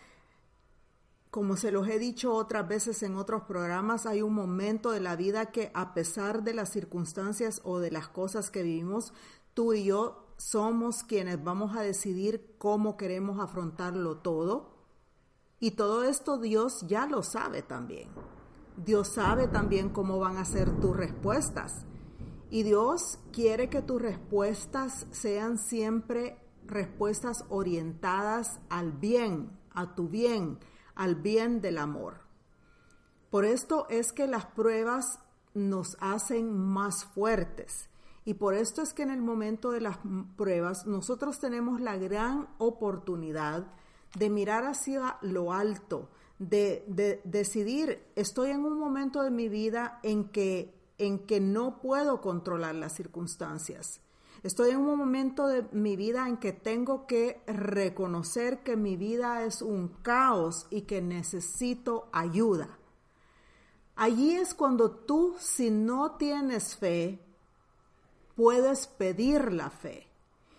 Como 1.29 1.57
se 1.57 1.71
los 1.71 1.87
he 1.87 1.99
dicho 1.99 2.33
otras 2.33 2.67
veces 2.67 3.03
en 3.03 3.17
otros 3.17 3.43
programas, 3.43 4.05
hay 4.05 4.21
un 4.21 4.33
momento 4.33 4.91
de 4.91 5.01
la 5.01 5.15
vida 5.15 5.47
que 5.47 5.71
a 5.73 5.93
pesar 5.93 6.43
de 6.43 6.53
las 6.53 6.69
circunstancias 6.69 7.61
o 7.63 7.79
de 7.79 7.91
las 7.91 8.07
cosas 8.07 8.49
que 8.49 8.63
vivimos, 8.63 9.13
tú 9.53 9.73
y 9.73 9.85
yo 9.85 10.25
somos 10.37 11.03
quienes 11.03 11.43
vamos 11.43 11.75
a 11.75 11.81
decidir 11.81 12.55
cómo 12.57 12.97
queremos 12.97 13.39
afrontarlo 13.39 14.17
todo. 14.17 14.75
Y 15.59 15.71
todo 15.71 16.03
esto 16.03 16.37
Dios 16.37 16.85
ya 16.87 17.07
lo 17.07 17.23
sabe 17.23 17.61
también. 17.61 18.09
Dios 18.77 19.09
sabe 19.09 19.47
también 19.47 19.89
cómo 19.89 20.19
van 20.19 20.37
a 20.37 20.45
ser 20.45 20.79
tus 20.79 20.95
respuestas. 20.95 21.85
Y 22.49 22.63
Dios 22.63 23.19
quiere 23.31 23.69
que 23.69 23.81
tus 23.81 24.01
respuestas 24.01 25.07
sean 25.11 25.57
siempre 25.57 26.37
respuestas 26.65 27.45
orientadas 27.49 28.59
al 28.69 28.91
bien, 28.91 29.51
a 29.73 29.95
tu 29.95 30.09
bien, 30.09 30.59
al 30.95 31.15
bien 31.15 31.61
del 31.61 31.77
amor. 31.77 32.21
Por 33.29 33.45
esto 33.45 33.87
es 33.89 34.13
que 34.13 34.27
las 34.27 34.45
pruebas 34.45 35.19
nos 35.53 35.97
hacen 35.99 36.55
más 36.55 37.05
fuertes 37.05 37.89
y 38.25 38.33
por 38.33 38.55
esto 38.55 38.81
es 38.81 38.93
que 38.93 39.03
en 39.03 39.11
el 39.11 39.21
momento 39.21 39.69
de 39.69 39.81
las 39.81 39.99
pruebas 40.35 40.87
nosotros 40.87 41.39
tenemos 41.39 41.79
la 41.79 41.95
gran 41.95 42.47
oportunidad 42.57 43.67
de 44.17 44.29
mirar 44.31 44.65
hacia 44.65 45.17
lo 45.21 45.53
alto, 45.53 46.09
de, 46.39 47.21
decidir, 47.23 48.03
estoy 48.15 48.51
en 48.51 48.65
un 48.65 48.77
momento 48.77 49.23
de 49.23 49.31
mi 49.31 49.49
vida 49.49 49.99
en 50.03 50.29
que, 50.29 50.73
en 50.97 51.19
que 51.25 51.39
no 51.39 51.81
puedo 51.81 52.21
controlar 52.21 52.75
las 52.75 52.93
circunstancias. 52.93 54.01
Estoy 54.43 54.71
en 54.71 54.77
un 54.77 54.97
momento 54.97 55.47
de 55.47 55.63
mi 55.71 55.95
vida 55.95 56.27
en 56.27 56.37
que 56.37 56.53
tengo 56.53 57.07
que 57.07 57.41
reconocer 57.47 58.63
que 58.63 58.75
mi 58.75 58.95
vida 58.95 59.43
es 59.43 59.61
un 59.61 59.87
caos 60.03 60.67
y 60.69 60.81
que 60.81 61.01
necesito 61.01 62.09
ayuda. 62.11 62.77
Allí 63.95 64.35
es 64.35 64.53
cuando 64.53 64.91
tú, 64.91 65.35
si 65.39 65.71
no 65.71 66.11
tienes 66.17 66.75
fe, 66.75 67.19
puedes 68.35 68.87
pedir 68.87 69.51
la 69.53 69.69
fe. 69.69 70.07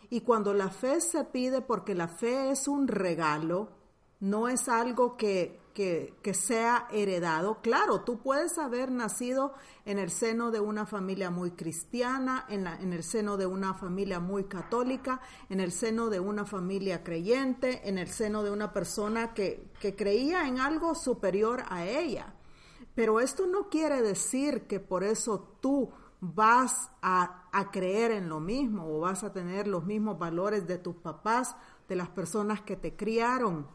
Y 0.08 0.22
cuando 0.22 0.54
la 0.54 0.70
fe 0.70 1.00
se 1.00 1.24
pide, 1.24 1.60
porque 1.60 1.94
la 1.94 2.08
fe 2.08 2.50
es 2.50 2.66
un 2.66 2.88
regalo, 2.88 3.68
no 4.20 4.48
es 4.48 4.68
algo 4.68 5.16
que, 5.16 5.60
que, 5.76 6.32
sea 6.32 6.88
heredado. 6.90 7.60
Claro, 7.60 8.00
tú 8.00 8.18
puedes 8.18 8.56
haber 8.56 8.90
nacido 8.90 9.52
en 9.84 9.98
el 9.98 10.10
seno 10.10 10.50
de 10.50 10.58
una 10.58 10.86
familia 10.86 11.30
muy 11.30 11.50
cristiana, 11.50 12.46
en, 12.48 12.64
la, 12.64 12.76
en 12.76 12.94
el 12.94 13.02
seno 13.02 13.36
de 13.36 13.46
una 13.46 13.74
familia 13.74 14.18
muy 14.18 14.44
católica, 14.44 15.20
en 15.50 15.60
el 15.60 15.72
seno 15.72 16.08
de 16.08 16.18
una 16.18 16.46
familia 16.46 17.04
creyente, 17.04 17.86
en 17.86 17.98
el 17.98 18.08
seno 18.08 18.42
de 18.42 18.50
una 18.50 18.72
persona 18.72 19.34
que, 19.34 19.70
que 19.78 19.94
creía 19.94 20.48
en 20.48 20.58
algo 20.58 20.94
superior 20.94 21.64
a 21.68 21.84
ella. 21.84 22.32
Pero 22.94 23.20
esto 23.20 23.46
no 23.46 23.68
quiere 23.68 24.00
decir 24.00 24.66
que 24.66 24.80
por 24.80 25.04
eso 25.04 25.58
tú 25.60 25.90
vas 26.20 26.90
a, 27.02 27.42
creer 27.72 28.12
en 28.12 28.28
lo 28.28 28.40
mismo 28.40 28.86
o 28.86 29.00
vas 29.00 29.24
a 29.24 29.32
tener 29.32 29.66
los 29.66 29.84
mismos 29.84 30.18
valores 30.18 30.66
de 30.66 30.78
tus 30.78 30.96
papás, 30.96 31.56
de 31.88 31.96
las 31.96 32.08
personas 32.08 32.60
que 32.62 32.76
te 32.76 32.96
criaron. 32.96 33.66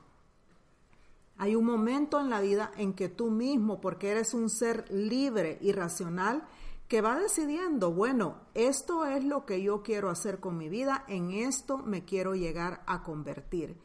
Hay 1.41 1.56
un 1.56 1.65
momento 1.65 2.19
en 2.19 2.30
la 2.30 2.39
vida 2.39 2.71
en 2.77 2.93
que 2.93 3.10
tú 3.10 3.32
mismo, 3.32 3.82
porque 3.82 4.12
eres 4.12 4.36
un 4.36 4.47
ser 4.47 4.86
libre 4.91 5.57
y 5.59 5.72
racional, 5.72 6.47
que 6.88 7.01
va 7.01 7.18
decidiendo, 7.18 7.91
bueno, 7.91 8.41
esto 8.53 9.05
es 9.05 9.24
lo 9.24 9.43
que 9.43 9.59
yo 9.63 9.82
quiero 9.82 10.11
hacer 10.11 10.39
con 10.39 10.55
mi 10.55 10.70
vida, 10.70 11.03
en 11.07 11.32
esto 11.32 11.80
me 11.80 12.05
quiero 12.05 12.36
llegar 12.36 12.84
a 12.86 13.01
convertir. 13.01 13.80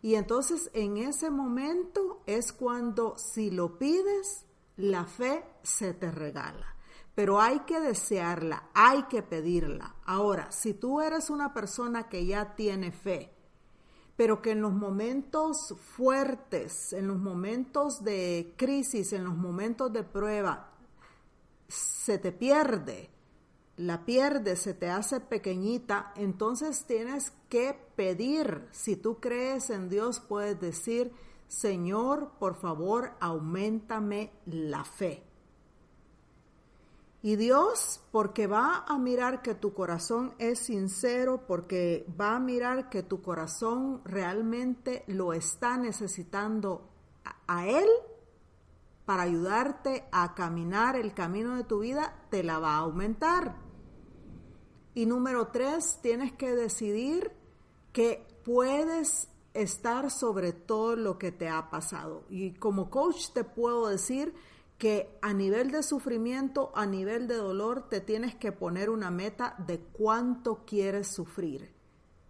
Y 0.00 0.14
entonces 0.14 0.70
en 0.72 0.96
ese 0.96 1.28
momento 1.28 2.22
es 2.24 2.50
cuando 2.54 3.18
si 3.18 3.50
lo 3.50 3.76
pides, 3.76 4.46
la 4.78 5.04
fe 5.04 5.44
se 5.62 5.92
te 5.92 6.10
regala 6.10 6.72
pero 7.14 7.42
hay 7.42 7.60
que 7.60 7.78
desearla, 7.78 8.70
hay 8.72 9.02
que 9.02 9.22
pedirla. 9.22 9.96
Ahora, 10.06 10.50
si 10.50 10.72
tú 10.72 11.02
eres 11.02 11.28
una 11.28 11.52
persona 11.52 12.08
que 12.08 12.24
ya 12.24 12.54
tiene 12.54 12.90
fe, 12.90 13.34
pero 14.16 14.42
que 14.42 14.52
en 14.52 14.62
los 14.62 14.72
momentos 14.72 15.74
fuertes, 15.96 16.92
en 16.92 17.08
los 17.08 17.18
momentos 17.18 18.04
de 18.04 18.54
crisis, 18.56 19.12
en 19.12 19.24
los 19.24 19.36
momentos 19.36 19.92
de 19.92 20.02
prueba, 20.02 20.72
se 21.68 22.18
te 22.18 22.32
pierde, 22.32 23.10
la 23.76 24.04
pierdes, 24.04 24.60
se 24.60 24.74
te 24.74 24.90
hace 24.90 25.20
pequeñita, 25.20 26.12
entonces 26.16 26.84
tienes 26.86 27.32
que 27.48 27.74
pedir. 27.96 28.68
Si 28.70 28.96
tú 28.96 29.18
crees 29.18 29.70
en 29.70 29.88
Dios, 29.88 30.20
puedes 30.20 30.60
decir, 30.60 31.12
Señor, 31.48 32.32
por 32.38 32.54
favor, 32.54 33.12
aumentame 33.20 34.30
la 34.46 34.84
fe. 34.84 35.22
Y 37.24 37.36
Dios, 37.36 38.00
porque 38.10 38.48
va 38.48 38.84
a 38.88 38.98
mirar 38.98 39.42
que 39.42 39.54
tu 39.54 39.72
corazón 39.72 40.34
es 40.38 40.58
sincero, 40.58 41.46
porque 41.46 42.04
va 42.20 42.34
a 42.34 42.40
mirar 42.40 42.90
que 42.90 43.04
tu 43.04 43.22
corazón 43.22 44.02
realmente 44.04 45.04
lo 45.06 45.32
está 45.32 45.76
necesitando 45.76 46.90
a, 47.46 47.68
Él 47.68 47.88
para 49.04 49.22
ayudarte 49.22 50.04
a 50.10 50.34
caminar 50.34 50.96
el 50.96 51.14
camino 51.14 51.54
de 51.54 51.62
tu 51.62 51.78
vida, 51.78 52.26
te 52.28 52.42
la 52.42 52.58
va 52.58 52.74
a 52.74 52.78
aumentar. 52.78 53.54
Y 54.94 55.06
número 55.06 55.46
tres, 55.46 56.00
tienes 56.02 56.32
que 56.32 56.56
decidir 56.56 57.30
que 57.92 58.26
puedes 58.44 59.28
estar 59.54 60.10
sobre 60.10 60.52
todo 60.52 60.96
lo 60.96 61.18
que 61.18 61.30
te 61.30 61.48
ha 61.48 61.70
pasado. 61.70 62.24
Y 62.28 62.54
como 62.54 62.90
coach 62.90 63.30
te 63.32 63.44
puedo 63.44 63.86
decir 63.86 64.34
que 64.82 65.16
a 65.22 65.32
nivel 65.32 65.70
de 65.70 65.84
sufrimiento, 65.84 66.72
a 66.74 66.86
nivel 66.86 67.28
de 67.28 67.36
dolor, 67.36 67.88
te 67.88 68.00
tienes 68.00 68.34
que 68.34 68.50
poner 68.50 68.90
una 68.90 69.12
meta 69.12 69.54
de 69.64 69.78
cuánto 69.78 70.64
quieres 70.66 71.06
sufrir, 71.06 71.70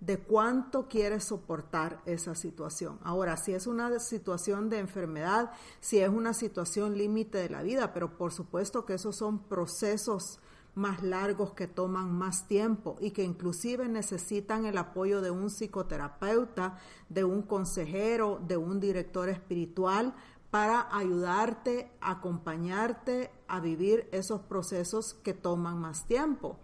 de 0.00 0.18
cuánto 0.18 0.86
quieres 0.86 1.24
soportar 1.24 2.02
esa 2.04 2.34
situación. 2.34 2.98
Ahora, 3.04 3.38
si 3.38 3.54
es 3.54 3.66
una 3.66 3.98
situación 4.00 4.68
de 4.68 4.80
enfermedad, 4.80 5.52
si 5.80 6.00
es 6.00 6.10
una 6.10 6.34
situación 6.34 6.98
límite 6.98 7.38
de 7.38 7.48
la 7.48 7.62
vida, 7.62 7.94
pero 7.94 8.18
por 8.18 8.34
supuesto 8.34 8.84
que 8.84 8.92
esos 8.92 9.16
son 9.16 9.38
procesos 9.44 10.38
más 10.74 11.02
largos 11.02 11.52
que 11.52 11.66
toman 11.66 12.12
más 12.12 12.48
tiempo 12.48 12.96
y 13.00 13.10
que 13.10 13.24
inclusive 13.24 13.88
necesitan 13.88 14.64
el 14.64 14.78
apoyo 14.78 15.20
de 15.20 15.30
un 15.30 15.48
psicoterapeuta, 15.48 16.78
de 17.08 17.24
un 17.24 17.42
consejero, 17.42 18.40
de 18.46 18.56
un 18.56 18.80
director 18.80 19.28
espiritual 19.28 20.14
para 20.52 20.94
ayudarte, 20.94 21.90
acompañarte 22.02 23.30
a 23.48 23.58
vivir 23.58 24.06
esos 24.12 24.42
procesos 24.42 25.14
que 25.24 25.32
toman 25.32 25.80
más 25.80 26.06
tiempo. 26.06 26.58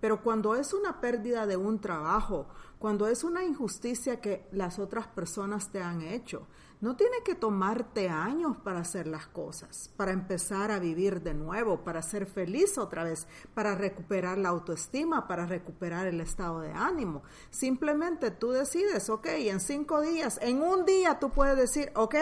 Pero 0.00 0.24
cuando 0.24 0.56
es 0.56 0.74
una 0.74 1.00
pérdida 1.00 1.46
de 1.46 1.56
un 1.56 1.80
trabajo, 1.80 2.48
cuando 2.80 3.06
es 3.06 3.22
una 3.22 3.44
injusticia 3.44 4.20
que 4.20 4.44
las 4.50 4.80
otras 4.80 5.06
personas 5.06 5.70
te 5.70 5.80
han 5.80 6.02
hecho, 6.02 6.48
no 6.80 6.96
tiene 6.96 7.18
que 7.24 7.36
tomarte 7.36 8.08
años 8.08 8.56
para 8.56 8.80
hacer 8.80 9.06
las 9.06 9.28
cosas, 9.28 9.88
para 9.96 10.10
empezar 10.10 10.72
a 10.72 10.80
vivir 10.80 11.22
de 11.22 11.34
nuevo, 11.34 11.84
para 11.84 12.02
ser 12.02 12.26
feliz 12.26 12.76
otra 12.76 13.04
vez, 13.04 13.28
para 13.54 13.76
recuperar 13.76 14.38
la 14.38 14.48
autoestima, 14.48 15.28
para 15.28 15.46
recuperar 15.46 16.08
el 16.08 16.20
estado 16.20 16.58
de 16.60 16.72
ánimo. 16.72 17.22
Simplemente 17.50 18.32
tú 18.32 18.50
decides, 18.50 19.08
ok, 19.10 19.26
en 19.26 19.60
cinco 19.60 20.00
días, 20.00 20.40
en 20.42 20.60
un 20.60 20.84
día 20.84 21.20
tú 21.20 21.30
puedes 21.30 21.56
decir, 21.56 21.92
ok, 21.94 22.16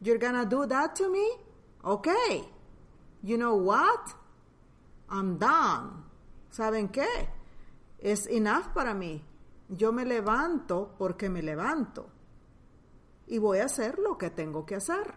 you're 0.00 0.18
gonna 0.18 0.44
do 0.44 0.66
that 0.66 0.94
to 0.96 1.08
me, 1.08 1.26
ok, 1.84 2.08
you 3.22 3.36
know 3.36 3.56
what, 3.56 4.14
I'm 5.10 5.38
done. 5.38 6.04
¿Saben 6.50 6.88
qué? 6.88 7.28
Es 7.98 8.26
enough 8.26 8.72
para 8.74 8.94
mí. 8.94 9.22
Yo 9.68 9.92
me 9.92 10.04
levanto 10.04 10.94
porque 10.98 11.28
me 11.28 11.42
levanto 11.42 12.10
y 13.26 13.38
voy 13.38 13.58
a 13.58 13.66
hacer 13.66 13.98
lo 13.98 14.16
que 14.16 14.30
tengo 14.30 14.64
que 14.64 14.76
hacer. 14.76 15.14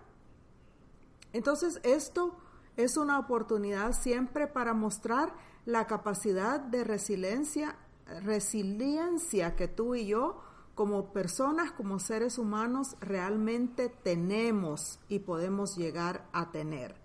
Entonces 1.33 1.79
esto 1.83 2.37
es 2.75 2.97
una 2.97 3.19
oportunidad 3.19 3.93
siempre 3.93 4.47
para 4.47 4.73
mostrar 4.73 5.33
la 5.65 5.87
capacidad 5.87 6.59
de 6.59 6.83
resiliencia, 6.83 7.77
resiliencia 8.23 9.55
que 9.55 9.67
tú 9.67 9.95
y 9.95 10.07
yo 10.07 10.41
como 10.75 11.11
personas, 11.11 11.71
como 11.71 11.99
seres 11.99 12.37
humanos, 12.37 12.95
realmente 13.01 13.89
tenemos 13.89 14.99
y 15.07 15.19
podemos 15.19 15.75
llegar 15.75 16.27
a 16.31 16.51
tener. 16.51 16.95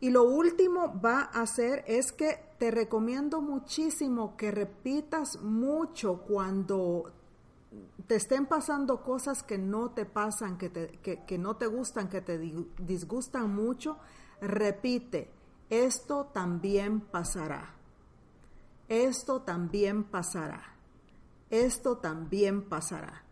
Y 0.00 0.10
lo 0.10 0.24
último 0.24 0.98
va 1.00 1.20
a 1.20 1.46
ser 1.46 1.84
es 1.86 2.12
que 2.12 2.38
te 2.58 2.70
recomiendo 2.70 3.42
muchísimo 3.42 4.36
que 4.36 4.50
repitas 4.50 5.40
mucho 5.42 6.22
cuando 6.22 7.12
te 8.06 8.16
estén 8.16 8.46
pasando 8.46 9.02
cosas 9.02 9.42
que 9.42 9.58
no 9.58 9.90
te 9.90 10.06
pasan, 10.06 10.58
que, 10.58 10.70
te, 10.70 11.38
no 11.38 11.56
te 11.56 11.66
gustan, 11.66 12.08
que 12.08 12.20
te 12.20 12.38
disgustan 12.78 13.54
mucho, 13.54 13.98
repite, 14.40 15.30
esto 15.68 16.26
también 16.32 17.00
pasará. 17.00 17.74
Esto 18.88 19.42
también 19.42 20.02
pasará. 20.02 20.74
Esto 21.50 21.98
también 21.98 22.62
pasará 22.62 23.24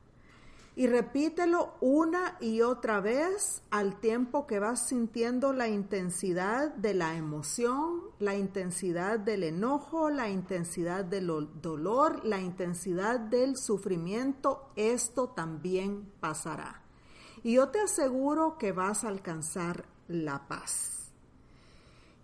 y 0.78 0.86
repítelo 0.86 1.74
una 1.80 2.36
y 2.40 2.60
otra 2.60 3.00
vez 3.00 3.62
al 3.68 3.98
tiempo 3.98 4.46
que 4.46 4.60
vas 4.60 4.86
sintiendo 4.86 5.52
la 5.52 5.66
intensidad 5.66 6.72
de 6.72 6.94
la 6.94 7.16
emoción, 7.16 8.00
la 8.20 8.36
intensidad 8.36 9.18
del 9.18 9.42
enojo, 9.42 10.08
la 10.08 10.28
intensidad 10.28 11.04
del 11.04 11.26
dolor, 11.60 12.24
la 12.24 12.40
intensidad 12.40 13.18
del 13.18 13.56
sufrimiento. 13.56 14.70
Esto 14.76 15.30
también 15.30 16.12
pasará. 16.20 16.80
Y 17.42 17.54
yo 17.54 17.70
te 17.70 17.80
aseguro 17.80 18.56
que 18.56 18.70
vas 18.70 19.02
a 19.02 19.08
alcanzar 19.08 19.84
la 20.06 20.46
paz. 20.46 20.97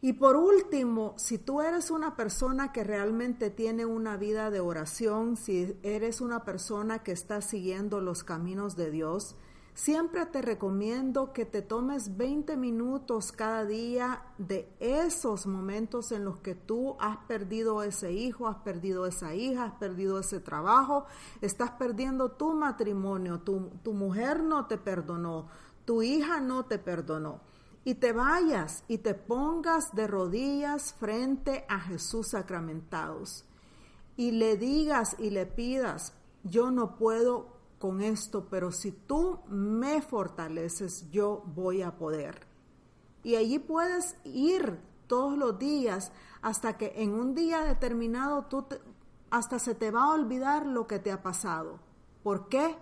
Y 0.04 0.12
por 0.12 0.36
último, 0.36 1.14
si 1.16 1.38
tú 1.38 1.62
eres 1.62 1.90
una 1.90 2.14
persona 2.14 2.72
que 2.72 2.84
realmente 2.84 3.48
tiene 3.48 3.86
una 3.86 4.18
vida 4.18 4.50
de 4.50 4.60
oración, 4.60 5.38
si 5.38 5.78
eres 5.82 6.20
una 6.20 6.44
persona 6.44 7.02
que 7.02 7.12
está 7.12 7.40
siguiendo 7.40 8.02
los 8.02 8.22
caminos 8.22 8.76
de 8.76 8.90
Dios, 8.90 9.34
siempre 9.72 10.26
te 10.26 10.42
recomiendo 10.42 11.32
que 11.32 11.46
te 11.46 11.62
tomes 11.62 12.18
20 12.18 12.54
minutos 12.58 13.32
cada 13.32 13.64
día 13.64 14.24
de 14.36 14.68
esos 14.78 15.46
momentos 15.46 16.12
en 16.12 16.26
los 16.26 16.36
que 16.36 16.54
tú 16.54 16.96
has 17.00 17.16
perdido 17.26 17.82
ese 17.82 18.12
hijo, 18.12 18.46
has 18.46 18.58
perdido 18.58 19.06
esa 19.06 19.34
hija, 19.34 19.64
has 19.64 19.78
perdido 19.78 20.18
ese 20.18 20.38
trabajo, 20.38 21.06
estás 21.40 21.70
perdiendo 21.70 22.32
tu 22.32 22.52
matrimonio, 22.52 23.40
tu, 23.40 23.70
tu 23.82 23.94
mujer 23.94 24.42
no 24.42 24.66
te 24.66 24.76
perdonó, 24.76 25.48
tu 25.86 26.02
hija 26.02 26.42
no 26.42 26.66
te 26.66 26.78
perdonó 26.78 27.53
y 27.84 27.94
te 27.96 28.12
vayas 28.12 28.84
y 28.88 28.98
te 28.98 29.14
pongas 29.14 29.94
de 29.94 30.06
rodillas 30.06 30.94
frente 30.94 31.64
a 31.68 31.78
Jesús 31.80 32.28
sacramentados 32.28 33.44
y 34.16 34.30
le 34.32 34.56
digas 34.56 35.16
y 35.18 35.30
le 35.30 35.46
pidas, 35.46 36.14
yo 36.44 36.70
no 36.70 36.96
puedo 36.96 37.54
con 37.78 38.00
esto, 38.00 38.46
pero 38.48 38.72
si 38.72 38.92
tú 38.92 39.40
me 39.48 40.00
fortaleces, 40.00 41.10
yo 41.10 41.42
voy 41.54 41.82
a 41.82 41.96
poder. 41.98 42.46
Y 43.22 43.36
allí 43.36 43.58
puedes 43.58 44.16
ir 44.24 44.78
todos 45.06 45.36
los 45.36 45.58
días 45.58 46.12
hasta 46.42 46.76
que 46.76 46.92
en 46.96 47.14
un 47.14 47.34
día 47.34 47.60
determinado 47.60 48.44
tú 48.44 48.66
hasta 49.30 49.58
se 49.58 49.74
te 49.74 49.90
va 49.90 50.04
a 50.04 50.14
olvidar 50.14 50.66
lo 50.66 50.86
que 50.86 50.98
te 50.98 51.10
ha 51.10 51.22
pasado. 51.22 51.80
¿Por 52.22 52.48
qué? 52.48 52.76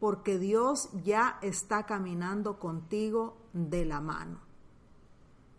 Porque 0.00 0.38
Dios 0.38 0.88
ya 1.04 1.38
está 1.42 1.86
caminando 1.86 2.58
contigo 2.58 3.36
de 3.52 3.84
la 3.84 4.00
mano. 4.00 4.40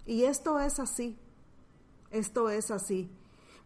Y 0.06 0.24
esto 0.24 0.60
es 0.60 0.80
así, 0.80 1.18
esto 2.10 2.50
es 2.50 2.72
así. 2.72 3.10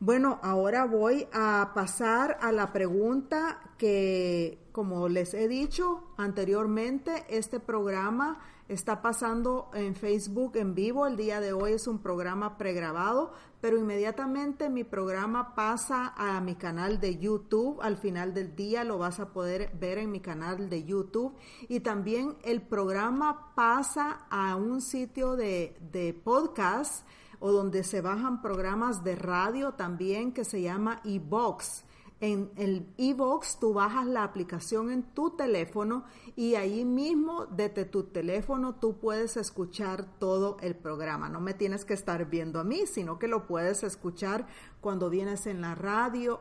Bueno, 0.01 0.39
ahora 0.43 0.85
voy 0.85 1.25
a 1.31 1.71
pasar 1.73 2.37
a 2.41 2.51
la 2.51 2.73
pregunta 2.73 3.61
que, 3.77 4.67
como 4.73 5.07
les 5.07 5.33
he 5.33 5.47
dicho 5.47 6.03
anteriormente, 6.17 7.25
este 7.29 7.61
programa 7.61 8.39
está 8.67 9.01
pasando 9.01 9.69
en 9.73 9.95
Facebook 9.95 10.57
en 10.57 10.75
vivo. 10.75 11.07
El 11.07 11.15
día 11.15 11.39
de 11.39 11.53
hoy 11.53 11.73
es 11.73 11.87
un 11.87 11.99
programa 11.99 12.57
pregrabado, 12.57 13.31
pero 13.61 13.77
inmediatamente 13.77 14.69
mi 14.69 14.83
programa 14.83 15.55
pasa 15.55 16.13
a 16.17 16.41
mi 16.41 16.55
canal 16.55 16.99
de 16.99 17.17
YouTube. 17.17 17.79
Al 17.81 17.95
final 17.95 18.33
del 18.33 18.53
día 18.53 18.83
lo 18.83 18.97
vas 18.97 19.21
a 19.21 19.31
poder 19.31 19.71
ver 19.79 19.97
en 19.97 20.11
mi 20.11 20.19
canal 20.19 20.69
de 20.69 20.83
YouTube. 20.83 21.37
Y 21.69 21.79
también 21.79 22.35
el 22.43 22.61
programa 22.61 23.55
pasa 23.55 24.25
a 24.29 24.57
un 24.57 24.81
sitio 24.81 25.37
de, 25.37 25.77
de 25.79 26.13
podcast 26.13 27.07
o 27.39 27.51
donde 27.51 27.83
se 27.83 28.01
bajan 28.01 28.41
programas 28.41 29.03
de 29.03 29.15
radio 29.15 29.73
también 29.73 30.31
que 30.31 30.45
se 30.45 30.61
llama 30.61 31.01
eBox. 31.03 31.85
En 32.21 32.49
el 32.55 32.87
e-box 32.97 33.59
tú 33.59 33.73
bajas 33.73 34.07
la 34.07 34.23
aplicación 34.23 34.89
en 34.89 35.03
tu 35.03 35.31
teléfono 35.31 36.05
y 36.37 36.55
ahí 36.55 36.85
mismo 36.85 37.45
desde 37.45 37.83
tu 37.83 38.03
teléfono 38.03 38.75
tú 38.75 38.99
puedes 38.99 39.35
escuchar 39.35 40.05
todo 40.17 40.55
el 40.61 40.75
programa. 40.75 41.27
No 41.27 41.41
me 41.41 41.53
tienes 41.53 41.83
que 41.83 41.93
estar 41.93 42.29
viendo 42.29 42.61
a 42.61 42.63
mí, 42.63 42.87
sino 42.87 43.19
que 43.19 43.27
lo 43.27 43.45
puedes 43.47 43.83
escuchar 43.83 44.47
cuando 44.79 45.09
vienes 45.09 45.45
en 45.45 45.59
la 45.59 45.75
radio, 45.75 46.39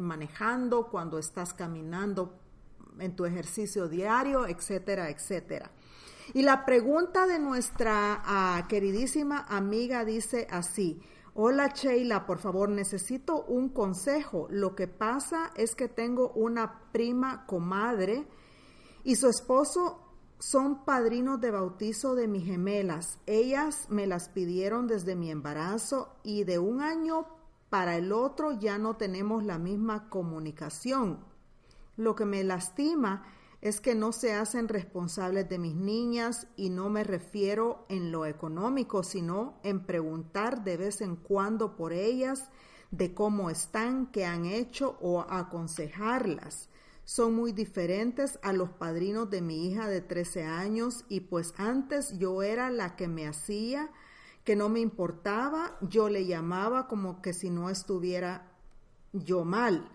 manejando, 0.00 0.86
cuando 0.86 1.18
estás 1.18 1.52
caminando 1.52 2.38
en 3.00 3.16
tu 3.16 3.24
ejercicio 3.24 3.88
diario, 3.88 4.46
etcétera, 4.46 5.10
etcétera. 5.10 5.72
Y 6.34 6.42
la 6.42 6.64
pregunta 6.64 7.26
de 7.26 7.38
nuestra 7.38 8.22
ah, 8.24 8.66
queridísima 8.68 9.46
amiga 9.48 10.04
dice 10.04 10.46
así, 10.50 11.00
Hola 11.38 11.68
Sheila, 11.68 12.24
por 12.24 12.38
favor, 12.38 12.70
necesito 12.70 13.44
un 13.44 13.68
consejo. 13.68 14.46
Lo 14.50 14.74
que 14.74 14.88
pasa 14.88 15.50
es 15.54 15.74
que 15.74 15.86
tengo 15.86 16.30
una 16.30 16.80
prima 16.92 17.44
comadre 17.44 18.26
y 19.04 19.16
su 19.16 19.28
esposo 19.28 20.00
son 20.38 20.86
padrinos 20.86 21.38
de 21.40 21.50
bautizo 21.50 22.14
de 22.14 22.26
mis 22.26 22.46
gemelas. 22.46 23.18
Ellas 23.26 23.86
me 23.90 24.06
las 24.06 24.30
pidieron 24.30 24.86
desde 24.86 25.14
mi 25.14 25.30
embarazo 25.30 26.16
y 26.22 26.44
de 26.44 26.58
un 26.58 26.80
año 26.80 27.26
para 27.68 27.96
el 27.96 28.12
otro 28.12 28.52
ya 28.52 28.78
no 28.78 28.96
tenemos 28.96 29.44
la 29.44 29.58
misma 29.58 30.08
comunicación. 30.08 31.22
Lo 31.98 32.14
que 32.14 32.24
me 32.24 32.44
lastima 32.44 33.24
es 33.66 33.80
que 33.80 33.96
no 33.96 34.12
se 34.12 34.32
hacen 34.32 34.68
responsables 34.68 35.48
de 35.48 35.58
mis 35.58 35.74
niñas 35.74 36.46
y 36.54 36.70
no 36.70 36.88
me 36.88 37.02
refiero 37.02 37.84
en 37.88 38.12
lo 38.12 38.24
económico, 38.24 39.02
sino 39.02 39.58
en 39.64 39.84
preguntar 39.84 40.62
de 40.62 40.76
vez 40.76 41.00
en 41.00 41.16
cuando 41.16 41.74
por 41.74 41.92
ellas, 41.92 42.48
de 42.92 43.12
cómo 43.12 43.50
están, 43.50 44.06
qué 44.12 44.24
han 44.24 44.44
hecho 44.44 44.96
o 45.00 45.20
aconsejarlas. 45.20 46.68
Son 47.04 47.34
muy 47.34 47.50
diferentes 47.50 48.38
a 48.42 48.52
los 48.52 48.70
padrinos 48.70 49.30
de 49.30 49.42
mi 49.42 49.66
hija 49.66 49.88
de 49.88 50.00
13 50.00 50.44
años 50.44 51.04
y 51.08 51.22
pues 51.22 51.52
antes 51.56 52.16
yo 52.20 52.44
era 52.44 52.70
la 52.70 52.94
que 52.94 53.08
me 53.08 53.26
hacía, 53.26 53.90
que 54.44 54.54
no 54.54 54.68
me 54.68 54.78
importaba, 54.78 55.76
yo 55.80 56.08
le 56.08 56.24
llamaba 56.24 56.86
como 56.86 57.20
que 57.20 57.32
si 57.32 57.50
no 57.50 57.68
estuviera 57.68 58.48
yo 59.12 59.44
mal 59.44 59.90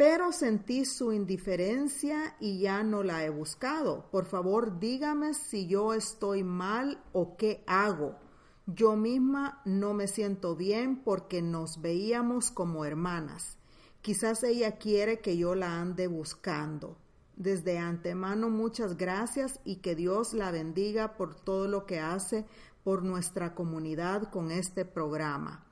pero 0.00 0.32
sentí 0.32 0.86
su 0.86 1.12
indiferencia 1.12 2.34
y 2.40 2.60
ya 2.60 2.82
no 2.82 3.02
la 3.02 3.22
he 3.22 3.28
buscado. 3.28 4.08
Por 4.10 4.24
favor, 4.24 4.80
dígame 4.80 5.34
si 5.34 5.66
yo 5.66 5.92
estoy 5.92 6.42
mal 6.42 7.04
o 7.12 7.36
qué 7.36 7.62
hago. 7.66 8.16
Yo 8.64 8.96
misma 8.96 9.60
no 9.66 9.92
me 9.92 10.08
siento 10.08 10.56
bien 10.56 11.02
porque 11.02 11.42
nos 11.42 11.82
veíamos 11.82 12.50
como 12.50 12.86
hermanas. 12.86 13.58
Quizás 14.00 14.42
ella 14.42 14.78
quiere 14.78 15.20
que 15.20 15.36
yo 15.36 15.54
la 15.54 15.82
ande 15.82 16.06
buscando. 16.06 16.96
Desde 17.36 17.76
antemano 17.76 18.48
muchas 18.48 18.96
gracias 18.96 19.60
y 19.66 19.82
que 19.82 19.94
Dios 19.96 20.32
la 20.32 20.50
bendiga 20.50 21.18
por 21.18 21.34
todo 21.34 21.68
lo 21.68 21.84
que 21.84 22.00
hace 22.00 22.46
por 22.84 23.02
nuestra 23.02 23.54
comunidad 23.54 24.30
con 24.30 24.50
este 24.50 24.86
programa. 24.86 25.66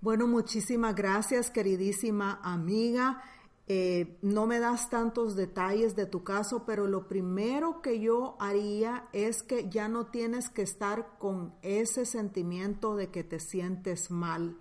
Bueno, 0.00 0.28
muchísimas 0.28 0.94
gracias, 0.94 1.50
queridísima 1.50 2.38
amiga. 2.44 3.20
Eh, 3.66 4.16
no 4.22 4.46
me 4.46 4.60
das 4.60 4.90
tantos 4.90 5.34
detalles 5.34 5.96
de 5.96 6.06
tu 6.06 6.22
caso, 6.22 6.64
pero 6.64 6.86
lo 6.86 7.08
primero 7.08 7.82
que 7.82 7.98
yo 7.98 8.36
haría 8.38 9.08
es 9.12 9.42
que 9.42 9.68
ya 9.68 9.88
no 9.88 10.06
tienes 10.06 10.50
que 10.50 10.62
estar 10.62 11.18
con 11.18 11.52
ese 11.62 12.06
sentimiento 12.06 12.94
de 12.94 13.10
que 13.10 13.24
te 13.24 13.40
sientes 13.40 14.12
mal. 14.12 14.56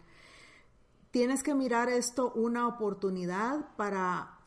Tienes 1.11 1.43
que 1.43 1.53
mirar 1.53 1.87
esto 1.87 2.31
una 2.33 2.67
oportunidad 2.67 3.75
para 3.75 4.39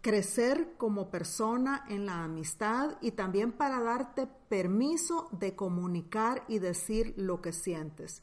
crecer 0.00 0.76
como 0.78 1.10
persona 1.10 1.84
en 1.90 2.06
la 2.06 2.24
amistad 2.24 2.96
y 3.02 3.10
también 3.10 3.52
para 3.52 3.80
darte 3.80 4.26
permiso 4.48 5.28
de 5.30 5.54
comunicar 5.54 6.44
y 6.48 6.58
decir 6.58 7.12
lo 7.18 7.42
que 7.42 7.52
sientes. 7.52 8.22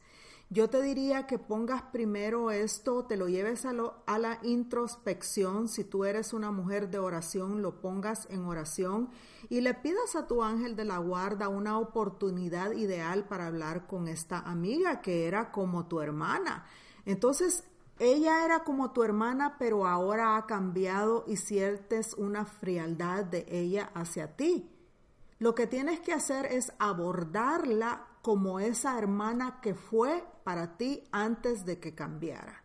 Yo 0.56 0.70
te 0.70 0.82
diría 0.82 1.28
que 1.28 1.38
pongas 1.38 1.82
primero 1.82 2.50
esto, 2.50 3.04
te 3.04 3.18
lo 3.18 3.28
lleves 3.28 3.66
a, 3.66 3.74
a, 4.06 4.20
la 4.20 4.40
introspección. 4.42 5.68
Si 5.68 5.84
tú 5.84 6.06
eres 6.06 6.32
una 6.32 6.50
mujer 6.50 6.90
de 6.90 6.98
oración, 6.98 7.62
lo 7.62 7.82
pongas 7.82 8.26
en 8.30 8.46
oración 8.46 9.10
y 9.50 9.60
le 9.60 9.74
pidas 9.74 10.16
a 10.16 10.28
tu 10.28 10.42
ángel 10.42 10.78
de 10.78 10.86
la 10.86 10.98
guarda 11.00 11.50
una 11.50 11.78
oportunidad 11.78 12.72
ideal 12.72 13.26
para 13.26 13.48
hablar 13.48 13.86
con 13.86 14.08
esta 14.08 14.40
amiga 14.40 15.02
que 15.02 15.28
era 15.28 15.52
como 15.52 15.88
tu 15.88 16.00
hermana. 16.00 16.64
Entonces, 17.06 17.66
ella 18.00 18.46
era 18.46 18.64
como 18.64 18.92
tu 18.92 19.04
hermana, 19.04 19.58
pero 19.60 19.86
ahora 19.86 20.38
ha 20.38 20.46
cambiado 20.46 21.26
y 21.28 21.36
sientes 21.36 22.14
una 22.14 22.46
frialdad 22.46 23.26
de 23.26 23.46
ella 23.50 23.92
hacia 23.94 24.38
ti. 24.38 24.72
Lo 25.38 25.54
que 25.54 25.68
tienes 25.68 26.00
que 26.00 26.14
hacer 26.14 26.46
es 26.46 26.72
abordarla 26.80 28.08
como 28.26 28.60
esa 28.60 28.98
hermana 28.98 29.60
que 29.62 29.76
fue 29.76 30.26
para 30.44 30.78
ti 30.78 31.04
antes 31.12 31.64
de 31.64 31.80
que 31.80 31.94
cambiara. 31.94 32.64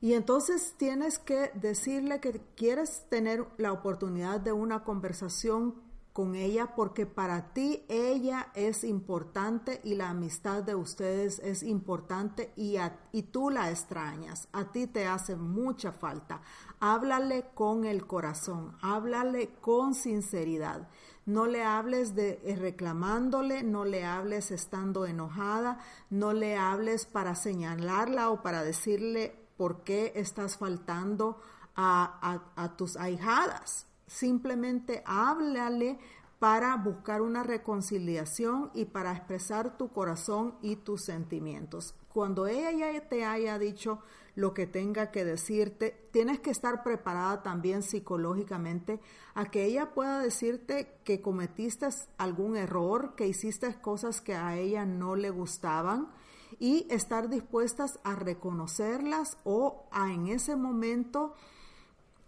Y 0.00 0.14
entonces 0.14 0.74
tienes 0.76 1.20
que 1.20 1.52
decirle 1.54 2.18
que 2.18 2.40
quieres 2.56 3.06
tener 3.08 3.46
la 3.56 3.70
oportunidad 3.70 4.40
de 4.40 4.50
una 4.50 4.82
conversación 4.82 5.76
con 6.18 6.34
ella 6.34 6.74
porque 6.74 7.06
para 7.06 7.52
ti 7.52 7.84
ella 7.88 8.48
es 8.56 8.82
importante 8.82 9.80
y 9.84 9.94
la 9.94 10.10
amistad 10.10 10.64
de 10.64 10.74
ustedes 10.74 11.38
es 11.38 11.62
importante 11.62 12.52
y, 12.56 12.74
y 13.12 13.22
tú 13.22 13.50
la 13.50 13.70
extrañas. 13.70 14.48
A 14.52 14.72
ti 14.72 14.88
te 14.88 15.06
hace 15.06 15.36
mucha 15.36 15.92
falta. 15.92 16.40
Háblale 16.80 17.50
con 17.54 17.84
el 17.84 18.04
corazón, 18.04 18.76
háblale 18.82 19.50
con 19.60 19.94
sinceridad. 19.94 20.88
No 21.24 21.46
le 21.46 21.62
hables 21.62 22.16
de 22.16 22.40
eh, 22.42 22.56
reclamándole, 22.56 23.62
no 23.62 23.84
le 23.84 24.04
hables 24.04 24.50
estando 24.50 25.06
enojada, 25.06 25.78
no 26.10 26.32
le 26.32 26.56
hables 26.56 27.06
para 27.06 27.36
señalarla 27.36 28.30
o 28.30 28.42
para 28.42 28.64
decirle 28.64 29.36
por 29.56 29.84
qué 29.84 30.14
estás 30.16 30.56
faltando 30.56 31.40
a, 31.76 32.40
a 32.56 32.76
tus 32.76 32.96
ahijadas. 32.96 33.86
Simplemente 34.08 35.04
háblale 35.06 35.98
para 36.40 36.76
buscar 36.76 37.22
una 37.22 37.44
reconciliación 37.44 38.70
y 38.74 38.86
para 38.86 39.12
expresar 39.12 39.76
tu 39.76 39.92
corazón 39.92 40.56
y 40.62 40.76
tus 40.76 41.04
sentimientos. 41.04 41.94
Cuando 42.12 42.46
ella 42.46 43.08
te 43.08 43.24
haya 43.24 43.58
dicho 43.58 44.00
lo 44.38 44.54
que 44.54 44.68
tenga 44.68 45.10
que 45.10 45.24
decirte. 45.24 46.08
Tienes 46.12 46.38
que 46.38 46.50
estar 46.50 46.84
preparada 46.84 47.42
también 47.42 47.82
psicológicamente 47.82 49.00
a 49.34 49.46
que 49.46 49.64
ella 49.64 49.94
pueda 49.94 50.20
decirte 50.20 51.00
que 51.02 51.20
cometiste 51.20 51.88
algún 52.18 52.56
error, 52.56 53.16
que 53.16 53.26
hiciste 53.26 53.80
cosas 53.80 54.20
que 54.20 54.36
a 54.36 54.56
ella 54.56 54.86
no 54.86 55.16
le 55.16 55.30
gustaban 55.30 56.12
y 56.60 56.86
estar 56.88 57.28
dispuestas 57.28 57.98
a 58.04 58.14
reconocerlas 58.14 59.38
o 59.42 59.88
a 59.90 60.12
en 60.12 60.28
ese 60.28 60.54
momento 60.54 61.34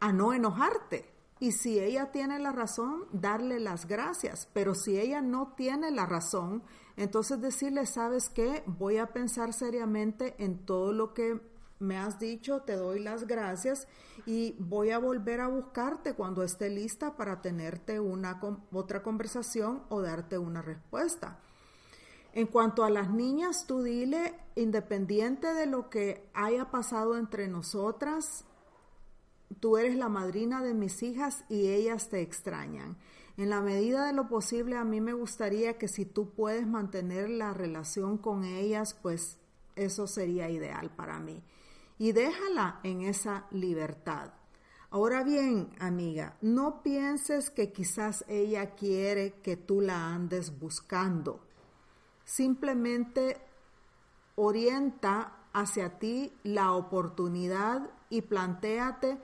a 0.00 0.12
no 0.12 0.32
enojarte. 0.32 1.19
Y 1.40 1.52
si 1.52 1.80
ella 1.80 2.12
tiene 2.12 2.38
la 2.38 2.52
razón, 2.52 3.06
darle 3.12 3.60
las 3.60 3.86
gracias. 3.86 4.48
Pero 4.52 4.74
si 4.74 5.00
ella 5.00 5.22
no 5.22 5.54
tiene 5.56 5.90
la 5.90 6.04
razón, 6.04 6.62
entonces 6.96 7.40
decirle, 7.40 7.86
sabes 7.86 8.28
qué, 8.28 8.62
voy 8.66 8.98
a 8.98 9.06
pensar 9.06 9.54
seriamente 9.54 10.34
en 10.38 10.66
todo 10.66 10.92
lo 10.92 11.14
que 11.14 11.40
me 11.78 11.96
has 11.96 12.18
dicho, 12.18 12.60
te 12.60 12.76
doy 12.76 13.00
las 13.00 13.26
gracias 13.26 13.88
y 14.26 14.54
voy 14.58 14.90
a 14.90 14.98
volver 14.98 15.40
a 15.40 15.48
buscarte 15.48 16.12
cuando 16.12 16.42
esté 16.42 16.68
lista 16.68 17.16
para 17.16 17.40
tenerte 17.40 17.98
una 17.98 18.38
otra 18.70 19.02
conversación 19.02 19.82
o 19.88 20.02
darte 20.02 20.36
una 20.36 20.60
respuesta. 20.60 21.40
En 22.34 22.46
cuanto 22.46 22.84
a 22.84 22.90
las 22.90 23.10
niñas, 23.10 23.64
tú 23.66 23.82
dile, 23.82 24.34
independiente 24.54 25.54
de 25.54 25.66
lo 25.66 25.88
que 25.88 26.28
haya 26.34 26.70
pasado 26.70 27.16
entre 27.16 27.48
nosotras, 27.48 28.44
tú 29.58 29.76
eres 29.76 29.96
la 29.96 30.08
madrina 30.08 30.62
de 30.62 30.74
mis 30.74 31.02
hijas 31.02 31.44
y 31.48 31.68
ellas 31.68 32.08
te 32.08 32.20
extrañan. 32.20 32.96
En 33.36 33.50
la 33.50 33.60
medida 33.60 34.06
de 34.06 34.12
lo 34.12 34.28
posible, 34.28 34.76
a 34.76 34.84
mí 34.84 35.00
me 35.00 35.12
gustaría 35.12 35.78
que 35.78 35.88
si 35.88 36.04
tú 36.04 36.30
puedes 36.30 36.66
mantener 36.66 37.28
la 37.30 37.54
relación 37.54 38.18
con 38.18 38.44
ellas, 38.44 38.94
pues 39.00 39.38
eso 39.76 40.06
sería 40.06 40.50
ideal 40.50 40.90
para 40.94 41.18
mí 41.18 41.42
y 42.00 42.12
déjala 42.12 42.80
en 42.82 43.02
esa 43.02 43.44
libertad. 43.50 44.32
Ahora 44.90 45.22
bien, 45.22 45.68
amiga, 45.78 46.34
no 46.40 46.82
pienses 46.82 47.50
que 47.50 47.72
quizás 47.72 48.24
ella 48.26 48.74
quiere 48.74 49.34
que 49.42 49.58
tú 49.58 49.82
la 49.82 50.08
andes 50.08 50.58
buscando. 50.58 51.46
Simplemente 52.24 53.36
orienta 54.34 55.46
hacia 55.52 55.98
ti 55.98 56.32
la 56.42 56.72
oportunidad 56.72 57.90
y 58.08 58.22
planteate 58.22 59.18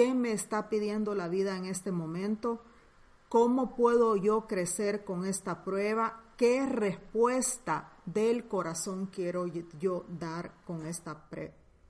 qué 0.00 0.14
me 0.14 0.32
está 0.32 0.70
pidiendo 0.70 1.14
la 1.14 1.28
vida 1.28 1.58
en 1.58 1.66
este 1.66 1.92
momento, 1.92 2.62
cómo 3.28 3.76
puedo 3.76 4.16
yo 4.16 4.46
crecer 4.46 5.04
con 5.04 5.26
esta 5.26 5.62
prueba, 5.62 6.22
qué 6.38 6.64
respuesta 6.64 7.92
del 8.06 8.48
corazón 8.48 9.10
quiero 9.12 9.46
yo 9.46 10.06
dar 10.08 10.54
con 10.66 10.86
esta 10.86 11.28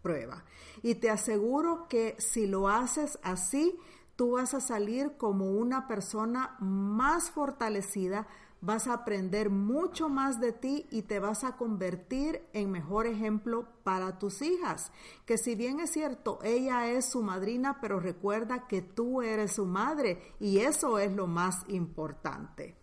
prueba. 0.03 0.43
Y 0.83 0.97
te 0.97 1.09
aseguro 1.09 1.87
que 1.89 2.17
si 2.19 2.49
lo 2.49 2.69
haces 2.69 3.17
así, 3.23 3.79
tú 4.17 4.33
vas 4.33 4.55
a 4.55 4.61
salir 4.61 5.17
como 5.17 5.53
una 5.53 5.87
persona 5.87 6.57
más 6.59 7.31
fortalecida, 7.31 8.27
vas 8.61 8.87
a 8.87 8.95
aprender 8.95 9.51
mucho 9.51 10.09
más 10.09 10.41
de 10.41 10.53
ti 10.53 10.87
y 10.91 11.03
te 11.03 11.19
vas 11.19 11.45
a 11.45 11.57
convertir 11.57 12.43
en 12.53 12.71
mejor 12.71 13.07
ejemplo 13.07 13.67
para 13.85 14.19
tus 14.19 14.43
hijas. 14.43 14.93
Que 15.27 15.39
si 15.39 15.55
bien 15.55 15.81
es 15.81 15.91
cierto, 15.91 16.39
ella 16.43 16.91
es 16.91 17.07
su 17.07 17.23
madrina, 17.23 17.79
pero 17.81 18.01
recuerda 18.01 18.67
que 18.67 18.83
tú 18.83 19.23
eres 19.23 19.53
su 19.53 19.67
madre 19.67 20.35
y 20.39 20.59
eso 20.59 20.99
es 20.99 21.13
lo 21.13 21.27
más 21.27 21.65
importante. 21.69 22.77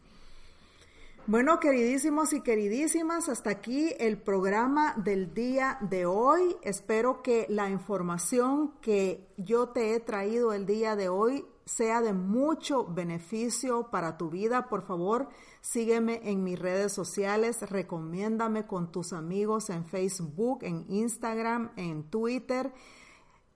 Bueno, 1.29 1.59
queridísimos 1.59 2.31
y 2.31 2.39
queridísimas, 2.39 3.27
hasta 3.27 3.49
aquí 3.49 3.93
el 3.99 4.17
programa 4.17 4.93
del 4.95 5.33
día 5.33 5.77
de 5.81 6.05
hoy. 6.05 6.55
Espero 6.61 7.21
que 7.21 7.45
la 7.49 7.69
información 7.69 8.71
que 8.79 9.27
yo 9.35 9.67
te 9.67 9.93
he 9.93 9.99
traído 9.99 10.53
el 10.53 10.65
día 10.65 10.95
de 10.95 11.09
hoy 11.09 11.45
sea 11.67 12.01
de 12.01 12.13
mucho 12.13 12.85
beneficio 12.85 13.89
para 13.91 14.17
tu 14.17 14.29
vida. 14.29 14.69
Por 14.69 14.83
favor, 14.83 15.27
sígueme 15.59 16.21
en 16.23 16.43
mis 16.43 16.57
redes 16.57 16.93
sociales, 16.93 17.69
recomiéndame 17.69 18.65
con 18.65 18.91
tus 18.91 19.11
amigos 19.11 19.69
en 19.69 19.85
Facebook, 19.85 20.59
en 20.63 20.85
Instagram, 20.89 21.71
en 21.75 22.09
Twitter. 22.09 22.73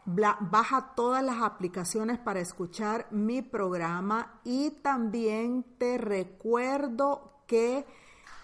Baja 0.06 0.94
todas 0.96 1.24
las 1.24 1.42
aplicaciones 1.42 2.20
para 2.20 2.42
escuchar 2.42 3.08
mi 3.12 3.42
programa 3.42 4.42
y 4.44 4.72
también 4.82 5.64
te 5.78 5.98
recuerdo 5.98 7.44
que 7.48 7.86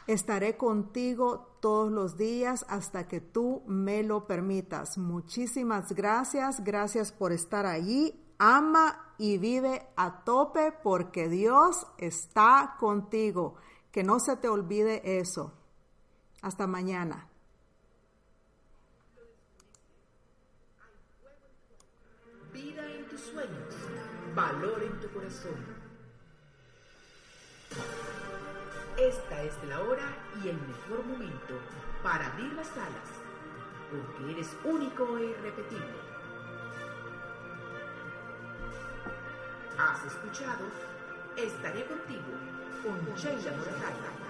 estaré 0.05 0.55
contigo 0.55 1.57
todos 1.59 1.91
los 1.91 2.15
días 2.15 2.65
hasta 2.69 3.07
que 3.07 3.19
tú 3.19 3.63
me 3.67 4.03
lo 4.03 4.27
permitas. 4.27 4.97
Muchísimas 4.97 5.91
gracias, 5.91 6.63
gracias 6.63 7.11
por 7.11 7.33
estar 7.33 7.65
allí. 7.65 8.26
Ama 8.39 9.13
y 9.17 9.37
vive 9.37 9.87
a 9.95 10.23
tope 10.23 10.71
porque 10.71 11.27
Dios 11.27 11.87
está 11.97 12.75
contigo. 12.79 13.55
Que 13.91 14.03
no 14.03 14.19
se 14.19 14.37
te 14.37 14.47
olvide 14.47 15.19
eso. 15.19 15.53
Hasta 16.41 16.67
mañana. 16.67 17.27
Vida 22.53 22.85
en 22.91 23.07
tus 23.09 23.21
sueños, 23.21 23.75
valor 24.35 24.83
en 24.83 24.99
tu 24.99 25.11
corazón. 25.11 25.77
Esta 28.97 29.43
es 29.43 29.53
la 29.65 29.79
hora 29.81 30.15
y 30.43 30.49
el 30.49 30.59
mejor 30.59 31.05
momento 31.05 31.53
para 32.01 32.27
abrir 32.27 32.51
las 32.53 32.71
alas, 32.71 33.09
porque 33.91 34.31
eres 34.31 34.57
único 34.63 35.17
e 35.17 35.25
irrepetible. 35.25 36.06
Has 39.77 40.03
escuchado 40.05 40.65
Estaré 41.35 41.85
contigo 41.85 42.33
con 42.81 42.97
Sheila 43.15 43.51
Morajaga. 43.51 44.26